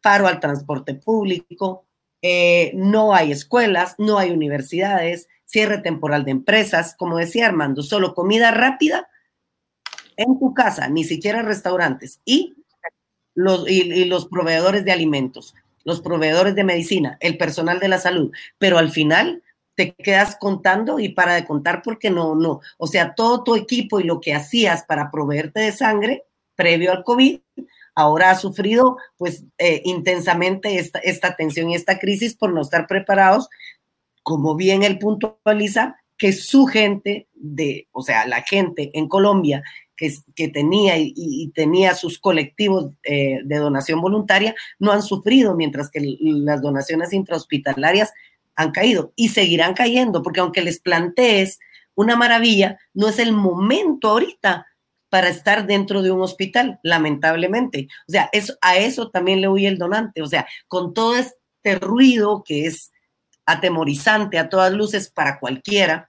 [0.01, 1.85] paro al transporte público,
[2.21, 8.13] eh, no hay escuelas, no hay universidades, cierre temporal de empresas, como decía Armando, solo
[8.13, 9.07] comida rápida
[10.19, 12.55] en tu casa, ni siquiera restaurantes, y
[13.35, 15.55] los, y, los proveedores de alimentos,
[15.85, 19.41] los proveedores de medicina, el personal de la salud, pero al final
[19.75, 24.01] te quedas contando y para de contar porque no, no, o sea, todo tu equipo
[24.01, 27.39] y lo que hacías para proveerte de sangre previo al COVID
[27.95, 32.87] ahora ha sufrido pues eh, intensamente esta, esta tensión y esta crisis por no estar
[32.87, 33.49] preparados,
[34.23, 39.63] como bien él puntualiza, que su gente de, o sea, la gente en Colombia
[39.99, 45.91] que, que tenía y, tenía sus colectivos eh, de donación voluntaria no han sufrido, mientras
[45.91, 48.13] que las donaciones intrahospitalarias
[48.55, 51.59] han caído y seguirán cayendo, porque aunque les plantees
[51.95, 54.67] una maravilla, no es el momento ahorita
[55.09, 57.89] para estar dentro de un hospital, lamentablemente.
[58.07, 60.21] O sea, eso, a eso también le huye el donante.
[60.21, 62.91] O sea, con todo este ruido que es
[63.45, 66.08] atemorizante a todas luces para cualquiera,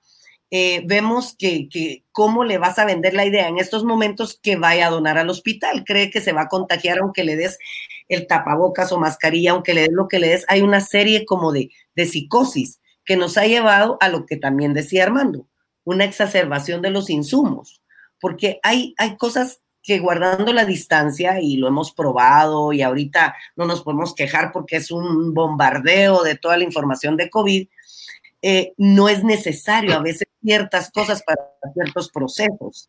[0.51, 4.57] eh, vemos que, que, cómo le vas a vender la idea en estos momentos que
[4.57, 5.85] vaya a donar al hospital.
[5.85, 7.59] Cree que se va a contagiar aunque le des
[8.09, 10.45] el tapabocas o mascarilla, aunque le des lo que le des.
[10.49, 14.75] Hay una serie como de, de psicosis que nos ha llevado a lo que también
[14.75, 15.47] decía Armando,
[15.85, 17.81] una exacerbación de los insumos
[18.21, 23.65] porque hay, hay cosas que guardando la distancia, y lo hemos probado, y ahorita no
[23.65, 27.67] nos podemos quejar porque es un bombardeo de toda la información de COVID,
[28.43, 31.43] eh, no es necesario a veces ciertas cosas para
[31.75, 32.89] ciertos procesos,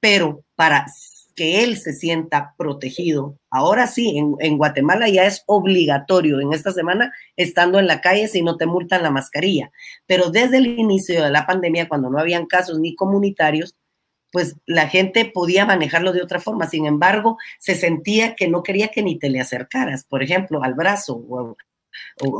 [0.00, 0.86] pero para
[1.34, 3.36] que él se sienta protegido.
[3.50, 8.28] Ahora sí, en, en, Guatemala ya es obligatorio en esta semana estando en la calle
[8.28, 9.70] si no te multan la mascarilla,
[10.06, 13.74] pero desde el inicio de la pandemia, cuando no habían casos ni comunitarios,
[14.32, 16.68] pues la gente podía manejarlo de otra forma.
[16.68, 20.74] Sin embargo, se sentía que no quería que ni te le acercaras, por ejemplo, al
[20.74, 21.56] brazo o,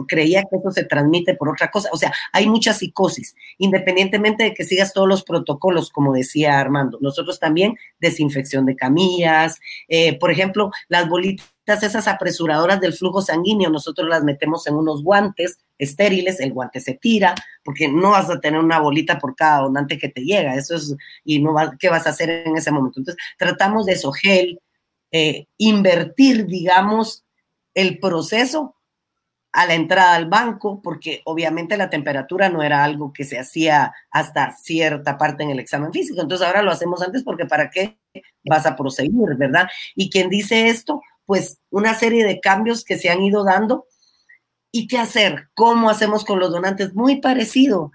[0.06, 1.88] creía que eso se transmite por otra cosa.
[1.92, 6.98] O sea, hay mucha psicosis, independientemente de que sigas todos los protocolos, como decía Armando.
[7.00, 11.46] Nosotros también desinfección de camillas, eh, por ejemplo, las bolitas
[11.82, 16.94] esas apresuradoras del flujo sanguíneo, nosotros las metemos en unos guantes estériles, el guante se
[16.94, 17.34] tira,
[17.64, 20.94] porque no vas a tener una bolita por cada donante que te llega, eso es,
[21.24, 23.00] y no va, ¿qué vas a hacer en ese momento?
[23.00, 24.60] Entonces, tratamos de eso, gel,
[25.12, 27.24] eh, invertir, digamos,
[27.74, 28.74] el proceso
[29.52, 33.92] a la entrada al banco, porque obviamente la temperatura no era algo que se hacía
[34.10, 36.20] hasta cierta parte en el examen físico.
[36.20, 37.98] Entonces ahora lo hacemos antes porque para qué
[38.44, 39.68] vas a proseguir, ¿verdad?
[39.94, 43.86] Y quien dice esto, pues una serie de cambios que se han ido dando.
[44.72, 45.48] ¿Y qué hacer?
[45.54, 46.94] ¿Cómo hacemos con los donantes?
[46.94, 47.90] Muy parecido.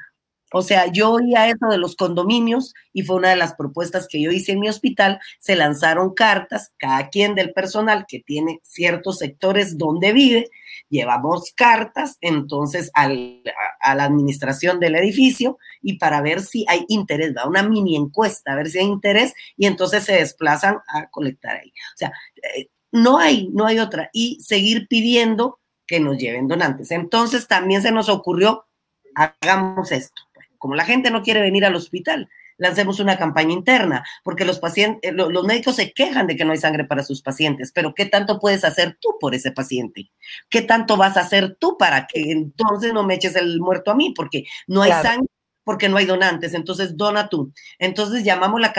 [0.57, 4.21] O sea, yo oía eso de los condominios y fue una de las propuestas que
[4.21, 5.19] yo hice en mi hospital.
[5.37, 10.49] Se lanzaron cartas, cada quien del personal que tiene ciertos sectores donde vive,
[10.87, 17.45] llevamos cartas entonces a la administración del edificio y para ver si hay interés, da
[17.45, 21.67] una mini encuesta, a ver si hay interés y entonces se desplazan a colectar ahí.
[21.67, 22.13] O sea,
[22.55, 24.09] eh, no hay, no hay otra.
[24.13, 26.91] Y seguir pidiendo que nos lleven donantes.
[26.91, 28.67] Entonces también se nos ocurrió,
[29.15, 30.24] hagamos esto.
[30.65, 35.13] Como la gente no quiere venir al hospital, lancemos una campaña interna, porque los pacientes,
[35.13, 38.39] los médicos se quejan de que no hay sangre para sus pacientes, pero ¿qué tanto
[38.39, 40.09] puedes hacer tú por ese paciente?
[40.49, 43.95] ¿Qué tanto vas a hacer tú para que entonces no me eches el muerto a
[43.95, 44.11] mí?
[44.15, 45.27] Porque no hay sangre
[45.63, 47.53] porque no hay donantes, entonces dona tú.
[47.77, 48.73] Entonces llamamos la,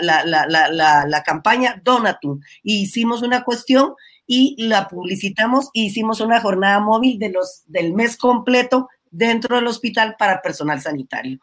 [0.00, 3.94] la, campaña Dona tú y hicimos una cuestión
[4.26, 9.66] y la publicitamos y hicimos una jornada móvil de los, del mes completo dentro del
[9.66, 11.38] hospital para personal sanitario.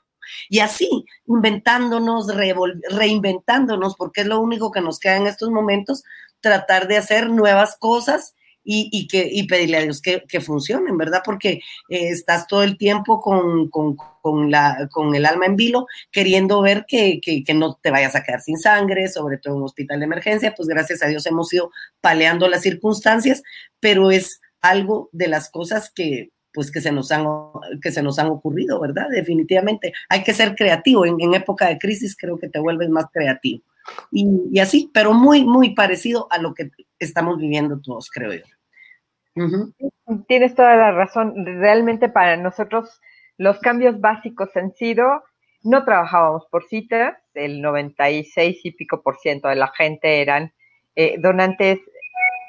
[0.49, 2.27] Y así, inventándonos,
[2.89, 6.03] reinventándonos, porque es lo único que nos queda en estos momentos,
[6.39, 11.21] tratar de hacer nuevas cosas y, que, y pedirle a Dios que, que funcionen, ¿verdad?
[11.25, 11.59] Porque
[11.89, 16.61] eh, estás todo el tiempo con, con, con, la, con el alma en vilo, queriendo
[16.61, 19.65] ver que, que, que, no te vayas a quedar sin sangre, sobre todo en un
[19.65, 23.43] hospital de emergencia, pues gracias a Dios hemos ido paleando las circunstancias,
[23.81, 27.25] pero es algo de las cosas que pues que se nos han,
[27.81, 29.07] que se nos han ocurrido, ¿verdad?
[29.09, 29.93] Definitivamente.
[30.09, 31.05] Hay que ser creativo.
[31.05, 33.63] En, época de crisis creo que te vuelves más creativo.
[34.11, 38.43] Y, y, así, pero muy, muy parecido a lo que estamos viviendo todos, creo yo.
[40.27, 41.33] Tienes toda la razón.
[41.45, 43.01] Realmente para nosotros
[43.37, 45.23] los cambios básicos han sido,
[45.63, 50.53] no trabajábamos por citas, el 96 y pico por ciento de la gente eran
[50.95, 51.79] eh, donantes,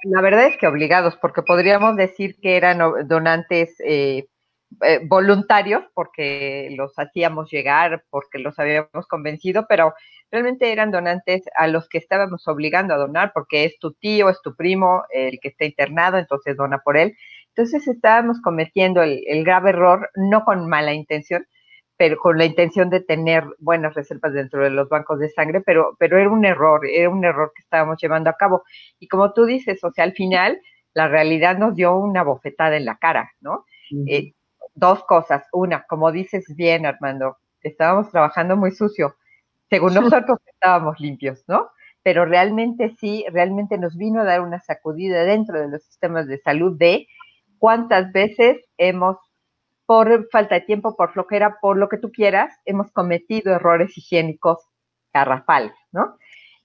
[0.04, 2.78] la verdad es que obligados, porque podríamos decir que eran
[3.08, 4.26] donantes eh,
[4.82, 9.94] eh, voluntarios, porque los hacíamos llegar, porque los habíamos convencido, pero
[10.30, 14.40] realmente eran donantes a los que estábamos obligando a donar, porque es tu tío, es
[14.42, 17.16] tu primo, el que está internado, entonces dona por él.
[17.56, 21.46] Entonces estábamos cometiendo el, grave error, no con mala intención,
[21.96, 25.96] pero con la intención de tener buenas reservas dentro de los bancos de sangre, pero,
[25.98, 28.64] pero era un error, era un error que estábamos llevando a cabo.
[28.98, 30.60] Y como tú dices, o sea, al final
[30.94, 33.64] la realidad nos dio una bofetada en la cara, ¿no?
[34.06, 34.32] Eh,
[34.74, 35.46] dos cosas.
[35.52, 39.16] Una, como dices bien, Armando, estábamos trabajando muy sucio
[39.70, 41.68] según nosotros estábamos limpios, ¿no?
[42.02, 46.38] Pero realmente sí, realmente nos vino a dar una sacudida dentro de los sistemas de
[46.38, 47.08] salud de
[47.58, 49.16] cuántas veces hemos,
[49.86, 54.58] por falta de tiempo, por flojera, por lo que tú quieras, hemos cometido errores higiénicos
[55.12, 56.16] garrafales, ¿no?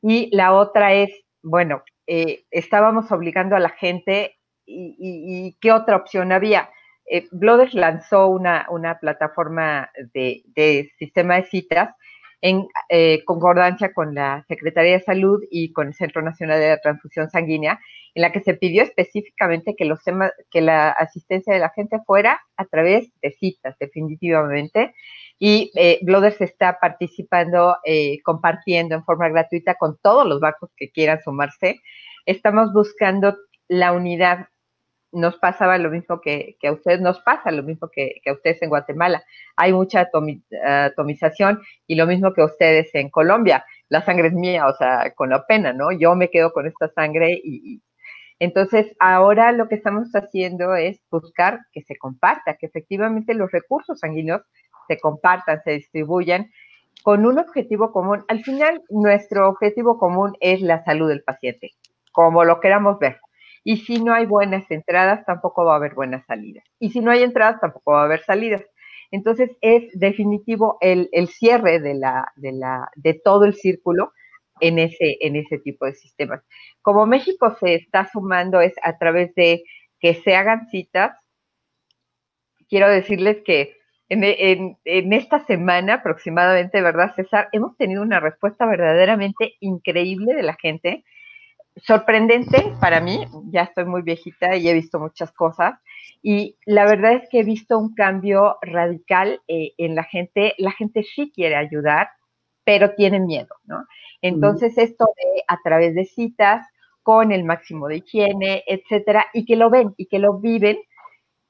[0.01, 1.11] Y la otra es,
[1.43, 6.70] bueno, eh, estábamos obligando a la gente y, qué otra opción había.
[7.11, 7.28] Eh,
[7.74, 11.95] lanzó una, una plataforma de, sistema de citas
[12.41, 17.30] en eh, concordancia con la Secretaría de Salud y con el Centro Nacional de Transfusión
[17.30, 17.80] Sanguínea,
[18.20, 22.01] en la que se pidió específicamente que, los temas, que la asistencia de la gente
[22.05, 24.93] fuera a través de citas, definitivamente.
[25.39, 30.91] Y eh, Blooders está participando, eh, compartiendo en forma gratuita con todos los bancos que
[30.91, 31.80] quieran sumarse.
[32.26, 33.38] Estamos buscando
[33.70, 34.49] la unidad
[35.11, 38.70] nos pasaba lo mismo que, a ustedes, nos pasa lo mismo que, a ustedes en
[38.70, 39.24] Guatemala.
[39.55, 40.07] Hay mucha
[40.65, 43.65] atomización y lo mismo que ustedes en Colombia.
[43.88, 45.91] La sangre es mía, o sea, con la pena, ¿no?
[45.91, 47.82] Yo me quedo con esta sangre y,
[48.40, 54.00] entonces ahora lo que estamos haciendo es buscar que se comparta, que efectivamente los recursos
[54.00, 54.42] sanguíneos
[54.88, 56.50] se compartan, se distribuyan
[57.04, 58.24] con un objetivo común.
[58.28, 61.72] Al final, nuestro objetivo común es la salud del paciente,
[62.12, 63.20] como lo queramos ver.
[63.64, 66.64] Y si no hay buenas entradas, tampoco va a haber buenas salidas.
[66.80, 68.64] Y si no hay entradas, tampoco va a haber salidas.
[69.12, 74.14] Entonces es definitivo el, cierre de, la, de, la, de todo el círculo
[74.62, 76.41] en ese, en ese tipo de sistemas.
[76.82, 79.64] Como México se está sumando es a través de
[79.99, 81.18] que se hagan citas.
[82.68, 83.76] Quiero decirles que
[84.10, 84.24] en,
[84.86, 87.49] en, esta semana aproximadamente, ¿verdad, César?
[87.51, 91.03] Hemos tenido una respuesta verdaderamente increíble de la gente
[91.76, 95.80] sorprendente para mí, ya estoy muy viejita y he visto muchas cosas,
[96.22, 100.53] y la verdad es que he visto un cambio radical eh, en la gente.
[100.57, 102.10] La gente sí quiere ayudar,
[102.66, 103.86] pero tiene miedo, ¿no?
[104.22, 106.67] Entonces, esto de a través de citas,
[107.03, 110.78] con el máximo de higiene, etcétera, y que lo ven y que lo viven,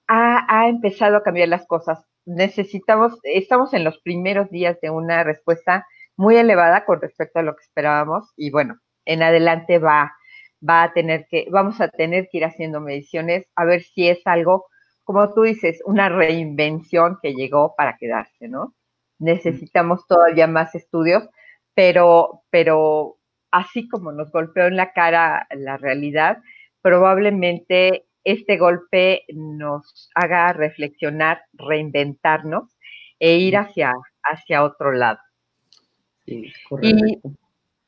[0.08, 2.06] ha, ha empezado a cambiar las cosas.
[2.26, 7.56] Necesitamos, estamos en los primeros días de una respuesta muy elevada con respecto a lo
[7.56, 10.14] que esperábamos, y bueno, en adelante va,
[10.68, 14.20] va a tener que, vamos a tener que ir haciendo mediciones a ver si es
[14.26, 14.68] algo,
[15.04, 18.76] como tú dices, una reinvención que llegó para quedarse, ¿no?
[19.18, 21.28] Necesitamos todavía más estudios,
[21.80, 23.20] pero, pero
[23.52, 26.40] así como nos golpeó en la cara la realidad,
[26.82, 32.78] probablemente este golpe nos haga reflexionar, reinventarnos
[33.18, 33.94] e ir hacia,
[34.24, 35.20] hacia otro lado.
[36.26, 37.32] Sí, correcto.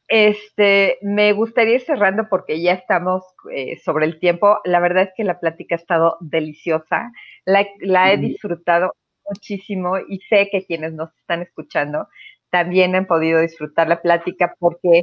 [0.08, 4.60] Este, me gustaría ir cerrando porque ya estamos eh, sobre el tiempo.
[4.64, 7.12] La verdad es que la plática ha estado deliciosa.
[7.44, 8.94] La, he disfrutado
[9.28, 12.08] muchísimo y sé que quienes nos están escuchando
[12.52, 15.02] también han podido disfrutar la plática porque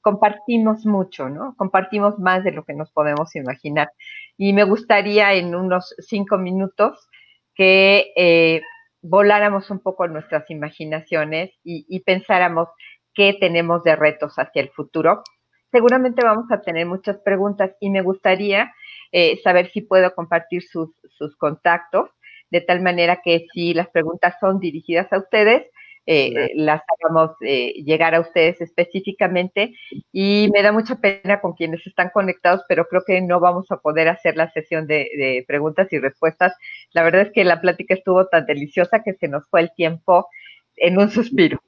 [0.00, 1.54] compartimos mucho, ¿no?
[1.56, 3.90] Compartimos más de lo que nos podemos imaginar.
[4.36, 7.08] Y me gustaría en unos cinco minutos
[7.54, 8.62] que eh,
[9.02, 12.68] voláramos un poco nuestras imaginaciones y, pensáramos
[13.14, 15.22] qué tenemos de retos hacia el futuro.
[15.70, 18.72] Seguramente vamos a tener muchas preguntas y me gustaría
[19.12, 20.90] eh, saber si puedo compartir sus,
[21.36, 22.10] contactos,
[22.50, 25.66] de tal manera que si las preguntas son dirigidas a ustedes,
[26.10, 29.74] eh, las hagamos eh, llegar a ustedes específicamente.
[30.10, 33.76] Y me da mucha pena con quienes están conectados, pero creo que no vamos a
[33.76, 36.56] poder hacer la sesión de, preguntas y respuestas.
[36.92, 40.28] La verdad es que la plática estuvo tan deliciosa que se nos fue el tiempo
[40.76, 41.60] en un suspiro.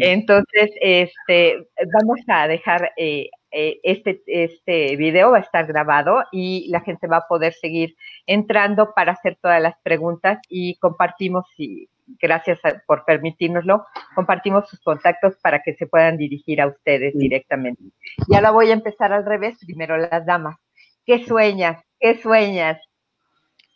[0.00, 6.80] Entonces, este, vamos a dejar eh, este, este video, va a estar grabado y la
[6.80, 7.94] gente va a poder seguir
[8.26, 11.88] entrando para hacer todas las preguntas y compartimos y
[12.20, 13.84] gracias por permitirnoslo,
[14.14, 17.82] compartimos sus contactos para que se puedan dirigir a ustedes directamente.
[18.28, 20.56] Y ahora voy a empezar al revés, primero las damas.
[21.04, 21.82] ¿Qué sueñas?
[22.00, 22.80] ¿Qué sueñas?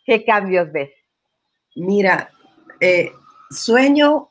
[0.05, 0.91] ¿Qué cambios ves?
[1.75, 2.29] Mira,
[2.79, 3.11] eh,
[3.49, 4.29] sueño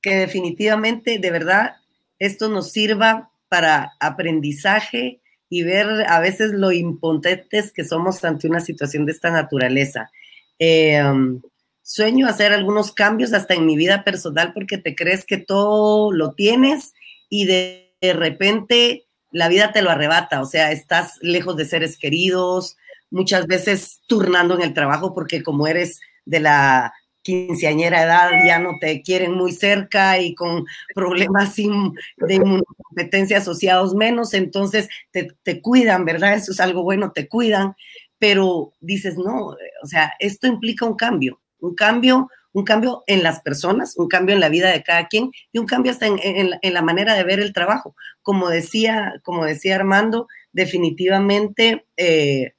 [0.00, 1.76] que definitivamente, de verdad,
[2.18, 8.60] esto nos sirva para aprendizaje y ver a veces lo impotentes que somos ante una
[8.60, 10.10] situación de esta naturaleza.
[10.58, 11.40] Eh, um,
[11.86, 16.32] sueño hacer algunos cambios hasta en mi vida personal porque te crees que todo lo
[16.32, 16.94] tienes
[17.28, 22.76] y de, repente la vida te lo arrebata, o sea, estás lejos de seres queridos,
[23.10, 26.92] muchas veces turnando en el trabajo porque como eres de la
[27.22, 34.34] quinceañera edad ya no te quieren muy cerca y con problemas de incompetencia asociados menos,
[34.34, 36.34] entonces te, te, cuidan, ¿verdad?
[36.34, 37.74] Eso es algo bueno, te cuidan,
[38.18, 43.40] pero dices, no, o sea, esto implica un cambio un cambio, un cambio en las
[43.40, 46.82] personas, un cambio en la vida de cada quien y un cambio hasta en, la
[46.82, 47.94] manera de ver el trabajo.
[48.22, 52.54] Como decía, como decía Armando, definitivamente eh,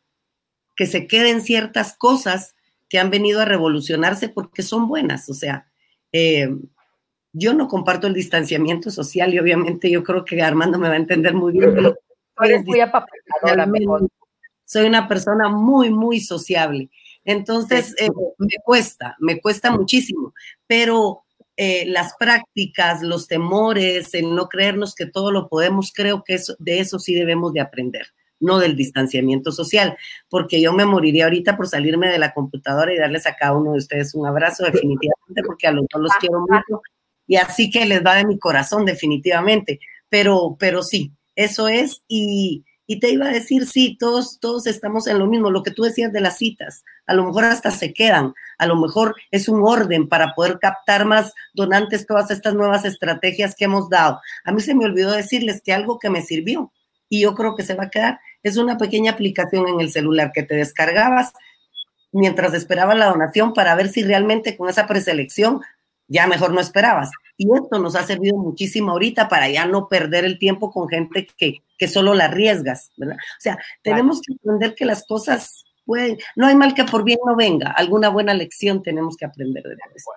[0.76, 2.56] que se queden ciertas cosas
[2.90, 5.30] que han venido a revolucionarse porque son buenas.
[5.30, 5.68] O sea,
[6.12, 6.50] eh,
[7.34, 10.98] yo no comparto el distanciamiento social y obviamente yo creo que Armando me va a
[10.98, 11.76] entender muy bien.
[14.66, 16.90] Soy una persona muy, muy sociable.
[17.28, 20.34] Entonces, eh, me cuesta, me cuesta muchísimo,
[20.66, 21.24] pero
[21.58, 26.80] eh, las prácticas, los temores, el no creernos que todo lo podemos, creo que de
[26.80, 28.08] eso sí debemos de aprender,
[28.40, 29.98] no del distanciamiento social,
[30.30, 33.74] porque yo me moriría ahorita por salirme de la computadora y darles a cada uno
[33.74, 36.82] de ustedes un abrazo definitivamente, porque a los dos los quiero mucho
[37.28, 42.64] y así que les va de mi corazón definitivamente, pero, pero sí, eso es y
[42.88, 45.84] y te iba a decir, sí, todos, todos estamos en lo mismo, lo que tú
[45.84, 49.62] decías de las citas, a lo mejor hasta se quedan, a lo mejor es un
[49.64, 54.22] orden para poder captar más donantes todas estas nuevas estrategias que hemos dado.
[54.46, 56.72] A mí se me olvidó decirles que algo que me sirvió
[57.10, 60.32] y yo creo que se va a quedar es una pequeña aplicación en el celular
[60.34, 61.34] que te descargabas
[62.14, 65.62] mientras esperaba la donación para ver si realmente con esa preselección
[66.08, 67.12] ya mejor no esperabas.
[67.36, 71.28] Y esto nos ha servido muchísimo ahorita para ya no perder el tiempo con gente
[71.38, 73.16] que, que solo la arriesgas, ¿verdad?
[73.16, 77.20] O sea, tenemos que aprender que las cosas pueden, no hay mal que por bien
[77.26, 80.12] no venga, alguna buena lección tenemos que aprender de eso.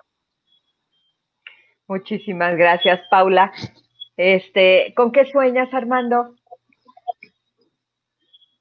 [1.87, 3.51] Muchísimas gracias, Paula.
[4.15, 6.35] Este, ¿con qué sueñas, Armando?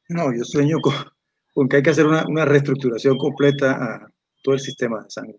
[0.08, 0.94] No, yo sueño con,
[1.54, 4.10] con que hay que hacer una, una reestructuración completa a
[4.42, 5.38] todo el sistema de sangre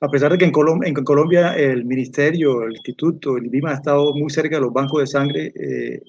[0.00, 4.30] a pesar de que en, Colombia el ministerio, el instituto, el IBIMA ha estado muy
[4.30, 6.02] cerca de los bancos de sangre, eh,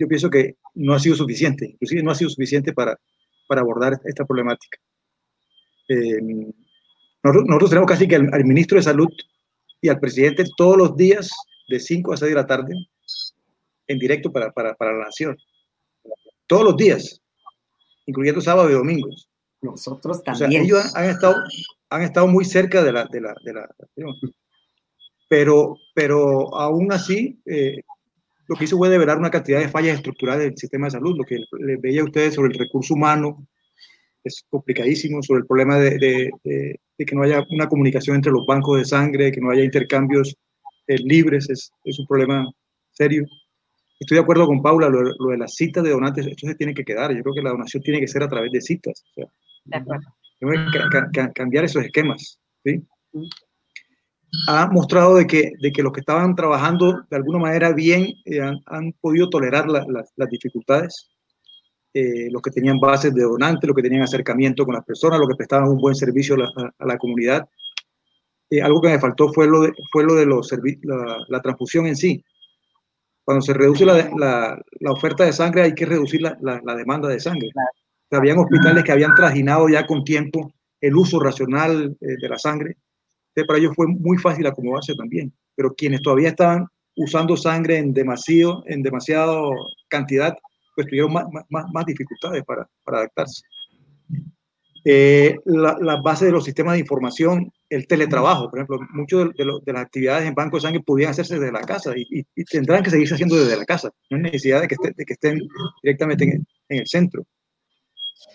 [0.00, 2.98] yo pienso que no ha sido suficiente, inclusive no ha sido suficiente para,
[3.46, 4.78] para abordar esta problemática.
[5.88, 6.22] Eh,
[7.22, 9.08] nosotros, tenemos casi que al, ministro de Salud
[9.82, 11.30] y al presidente todos los días
[11.68, 12.74] de 5 a 6 de la tarde
[13.88, 15.36] en directo para, para, para la nación.
[16.46, 17.20] Todos los días,
[18.06, 19.28] incluyendo sábado y domingos.
[19.60, 20.62] Nosotros también.
[20.62, 21.34] ellos han, estado,
[21.90, 23.68] han estado muy cerca de la, de la, de la
[25.28, 27.82] pero, pero aún así, eh,
[28.50, 31.16] lo que hizo fue develar una cantidad de fallas estructurales del sistema de salud.
[31.16, 33.46] Lo que les veía a ustedes sobre el recurso humano
[34.24, 36.30] es complicadísimo, sobre el problema de, de,
[36.98, 40.36] de, que no haya una comunicación entre los bancos de sangre, que no haya intercambios
[40.88, 42.44] eh, libres, es, es, un problema
[42.90, 43.24] serio.
[44.00, 46.74] Estoy de acuerdo con Paula, lo, lo, de las citas de donantes, esto se tiene
[46.74, 47.14] que quedar.
[47.14, 49.04] Yo creo que la donación tiene que ser a través de citas.
[49.10, 49.26] O sea,
[49.64, 52.40] de acuerdo cambiar esos esquemas.
[52.64, 52.82] ¿sí?
[54.48, 58.40] Ha mostrado de que, de que los que estaban trabajando de alguna manera bien eh,
[58.40, 61.10] han, podido tolerar las dificultades.
[61.92, 65.28] Eh, los que tenían bases de donantes, los que tenían acercamiento con las personas, los
[65.28, 67.48] que prestaban un buen servicio a la, comunidad.
[68.48, 70.52] Eh, algo que me faltó fue lo de, fue lo de los
[70.82, 72.24] la, la transfusión en sí.
[73.24, 74.08] Cuando se reduce la,
[74.80, 77.50] la, oferta de sangre, hay que reducir la, demanda de sangre.
[78.10, 82.76] Habían hospitales que habían trajinado ya con tiempo el uso racional eh, de la sangre.
[83.40, 85.32] Entonces, para ellos fue muy fácil acomodarse también.
[85.54, 89.52] Pero quienes todavía estaban usando sangre en demasiado, en demasiado
[89.88, 90.36] cantidad,
[90.74, 93.42] pues tuvieron más, más, más dificultades para, para adaptarse.
[94.84, 99.44] Eh, la, la, base de los sistemas de información, el teletrabajo, por ejemplo, muchas de,
[99.64, 102.82] de, las actividades en Banco de Sangre podían hacerse desde la casa y, y, tendrán
[102.82, 103.90] que seguirse haciendo desde la casa.
[104.08, 105.38] No hay necesidad de que, de que estén
[105.82, 107.26] directamente en, en el centro.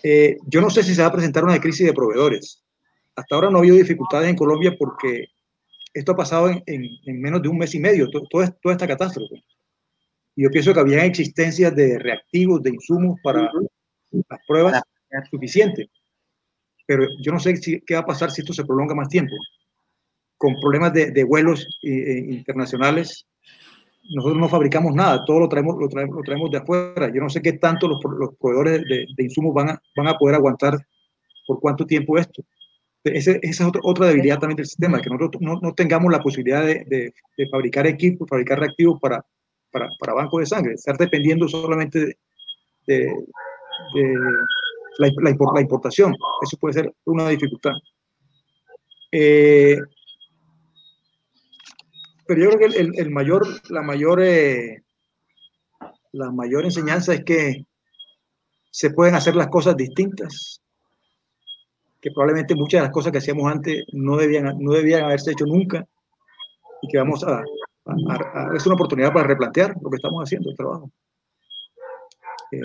[0.04, 2.65] Eh, yo no sé si se va a presentar una crisis de proveedores.
[3.16, 5.26] Hasta ahora no ha habido dificultades en Colombia porque
[5.92, 9.42] esto ha pasado en, en, menos de un mes y medio, todo, toda esta catástrofe.
[10.36, 13.50] Y yo pienso que había existencias de reactivos, de insumos para
[14.10, 14.82] las pruebas
[15.30, 15.88] suficientes.
[16.86, 19.34] Pero yo no sé si, qué va a pasar si esto se prolonga más tiempo.
[20.36, 23.26] Con problemas de, de vuelos eh, internacionales,
[24.14, 27.10] nosotros no fabricamos nada, todo lo traemos, lo traemos, lo traemos de afuera.
[27.12, 30.18] Yo no sé qué tanto los, los proveedores de, de, insumos van a, van a
[30.18, 30.78] poder aguantar
[31.46, 32.44] por cuánto tiempo esto.
[33.14, 36.20] Ese, esa es otra, otra debilidad también del sistema, que nosotros no, no tengamos la
[36.20, 39.24] posibilidad de, de, de, fabricar equipos, fabricar reactivos para,
[39.70, 42.18] para, para bancos de sangre, estar dependiendo solamente
[42.86, 43.12] de,
[44.98, 46.14] la, la, la, importación.
[46.42, 47.72] Eso puede ser una dificultad.
[49.12, 49.78] Eh,
[52.26, 54.82] pero yo creo que el, el mayor, la mayor, eh,
[56.12, 57.66] la mayor enseñanza es que
[58.70, 60.60] se pueden hacer las cosas distintas,
[62.06, 65.44] que probablemente muchas de las cosas que hacíamos antes no debían, no debían haberse hecho
[65.44, 65.84] nunca
[66.80, 70.50] y que vamos a, a, a es una oportunidad para replantear lo que estamos haciendo,
[70.50, 70.88] el trabajo.
[72.52, 72.60] Eh,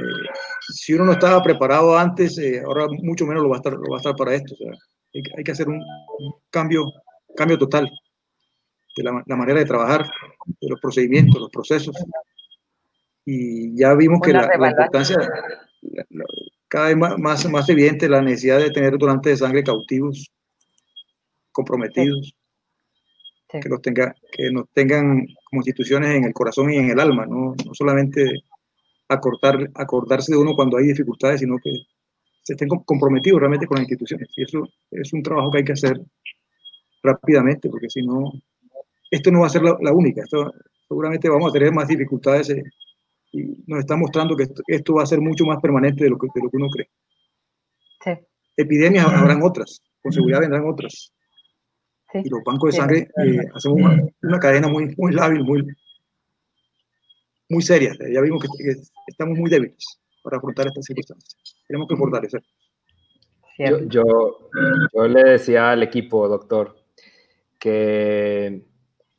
[0.70, 3.90] si uno no estaba preparado antes, eh, ahora mucho menos lo va a estar, lo
[3.90, 4.54] va a estar para esto.
[4.54, 4.74] O sea,
[5.16, 5.78] hay, hay, que hacer un,
[6.20, 6.86] un cambio,
[7.36, 7.90] cambio total
[8.96, 10.06] de la, la, manera de trabajar,
[10.46, 11.96] de los procedimientos, los procesos.
[13.26, 15.18] Y ya vimos que la, la, importancia,
[16.72, 20.32] cada vez más, más, más, evidente la necesidad de tener donantes de sangre cautivos,
[21.52, 22.34] comprometidos,
[23.52, 23.60] sí.
[23.60, 27.26] que, los tenga, que nos tengan como instituciones en el corazón y en el alma,
[27.26, 28.24] no, no solamente
[29.10, 31.72] acortar, acordarse de uno cuando hay dificultades, sino que
[32.42, 34.30] se estén comprometidos realmente con las instituciones.
[34.38, 36.00] Y eso es un trabajo que hay que hacer
[37.04, 38.32] rápidamente, porque si no,
[39.10, 40.54] esto no va a ser la, la única, esto,
[40.88, 42.64] seguramente vamos a tener más dificultades eh,
[43.32, 46.18] y nos está mostrando que esto, esto, va a ser mucho más permanente de lo
[46.18, 46.90] que, de lo que uno cree.
[48.04, 48.12] Sí.
[48.58, 51.14] Epidemias habrán otras, con seguridad vendrán otras.
[52.12, 52.20] Sí.
[52.26, 55.66] Y los bancos de sangre eh, hacemos una, una, cadena muy, muy lábil, muy,
[57.50, 57.94] muy seria.
[58.12, 59.86] Ya vimos que, que, estamos muy débiles
[60.22, 61.38] para afrontar estas circunstancias.
[61.68, 62.44] Tenemos que fortalecer.
[63.58, 64.50] Yo, yo,
[64.94, 66.76] yo le decía al equipo, doctor,
[67.60, 68.66] que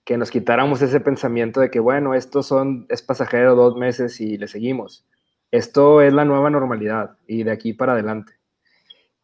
[0.05, 4.37] que nos quitáramos ese pensamiento de que, bueno, esto son, es pasajero dos meses y
[4.37, 5.07] le seguimos.
[5.51, 8.33] Esto es la nueva normalidad y de aquí para adelante.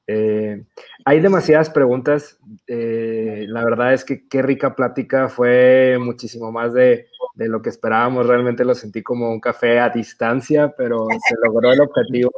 [0.07, 0.65] Eh,
[1.05, 2.39] hay demasiadas preguntas.
[2.67, 5.29] Eh, la verdad es que qué rica plática.
[5.29, 8.27] Fue muchísimo más de, de, lo que esperábamos.
[8.27, 12.31] Realmente lo sentí como un café a distancia, pero se logró el objetivo.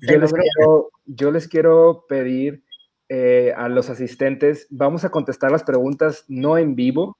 [0.00, 2.64] Yo les quiero, yo les quiero pedir
[3.10, 7.16] eh, a los asistentes, vamos a contestar las preguntas no en vivo,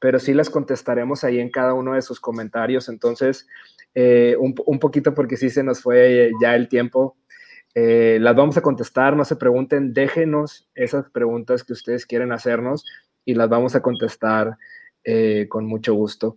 [0.00, 2.88] pero sí las contestaremos ahí en cada uno de sus comentarios.
[2.88, 3.46] Entonces,
[3.94, 7.16] eh, un, un, poquito porque sí se nos fue ya el tiempo.
[7.74, 12.84] Eh, las vamos a contestar, no se pregunten, déjenos esas preguntas que ustedes quieren hacernos
[13.24, 14.56] y las vamos a contestar
[15.48, 16.36] con mucho gusto.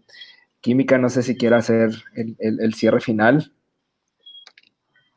[0.62, 3.52] Química, no sé si quiere hacer el, el cierre final.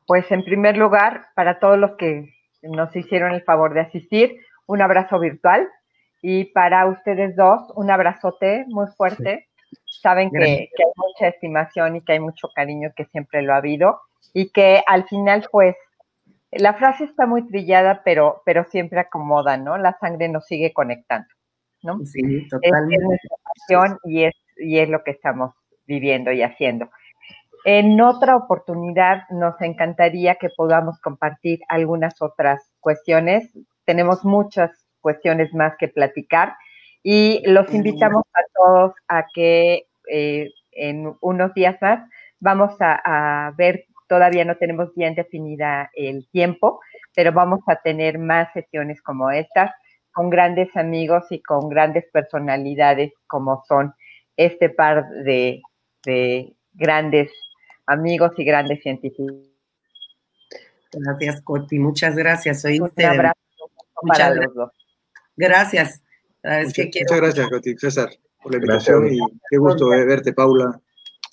[0.07, 2.34] Pues en primer lugar, para todos los que
[2.69, 4.37] nos hicieron el favor de asistir,
[4.67, 5.69] un abrazo virtual
[6.27, 9.49] y para ustedes dos, un abrazote muy fuerte.
[9.85, 13.59] Saben que, que, hay mucha estimación y que hay mucho cariño, que siempre lo ha
[13.59, 14.01] habido.
[14.33, 15.77] Y que al final, pues,
[16.51, 19.77] la frase está muy trillada, pero, pero siempre acomoda, ¿no?
[19.77, 21.29] La sangre nos sigue conectando,
[21.83, 21.99] ¿no?
[22.07, 22.95] Sí, totalmente.
[22.95, 25.53] Es, es nuestra pasión y es, y es lo que estamos
[25.87, 26.89] viviendo y haciendo.
[27.65, 33.51] En otra oportunidad nos encantaría que podamos compartir algunas otras cuestiones.
[33.87, 34.71] Tenemos muchas
[35.01, 36.57] cuestiones más que platicar.
[37.03, 42.07] Y los invitamos a todos a que eh, en unos días más
[42.39, 43.01] vamos a,
[43.47, 46.81] a, ver, todavía no tenemos bien definida el tiempo,
[47.17, 49.73] pero vamos a tener más sesiones como estas
[50.13, 53.95] con grandes amigos y con grandes personalidades como son
[54.37, 55.63] este par de,
[56.05, 57.31] de grandes
[57.87, 59.35] amigos y grandes científicos.
[60.93, 61.79] Gracias, Coti.
[61.79, 62.65] Muchas gracias.
[62.65, 63.35] Un abrazo
[64.07, 64.47] para gracias.
[64.47, 64.73] los dos.
[65.37, 66.03] Gracias.
[66.43, 68.11] Muchas, que muchas gracias, Coti, César,
[68.43, 69.29] por la invitación gracias.
[69.29, 70.81] y qué gusto verte, Paula.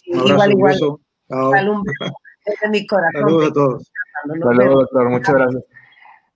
[0.08, 0.54] Un abrazo, igual, igual.
[0.54, 1.02] un beso.
[1.30, 1.52] Chao.
[2.46, 3.22] Desde mi corazón.
[3.22, 3.92] Saludos a todos.
[4.24, 5.10] Saludos, doctor.
[5.10, 5.64] Muchas gracias.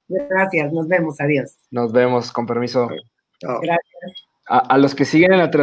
[0.08, 1.58] Gracias, nos vemos, adiós.
[1.72, 2.88] Nos vemos, con permiso.
[3.40, 3.60] Chao.
[3.62, 4.26] Gracias.
[4.48, 5.54] A, a los que siguen en la transmisión.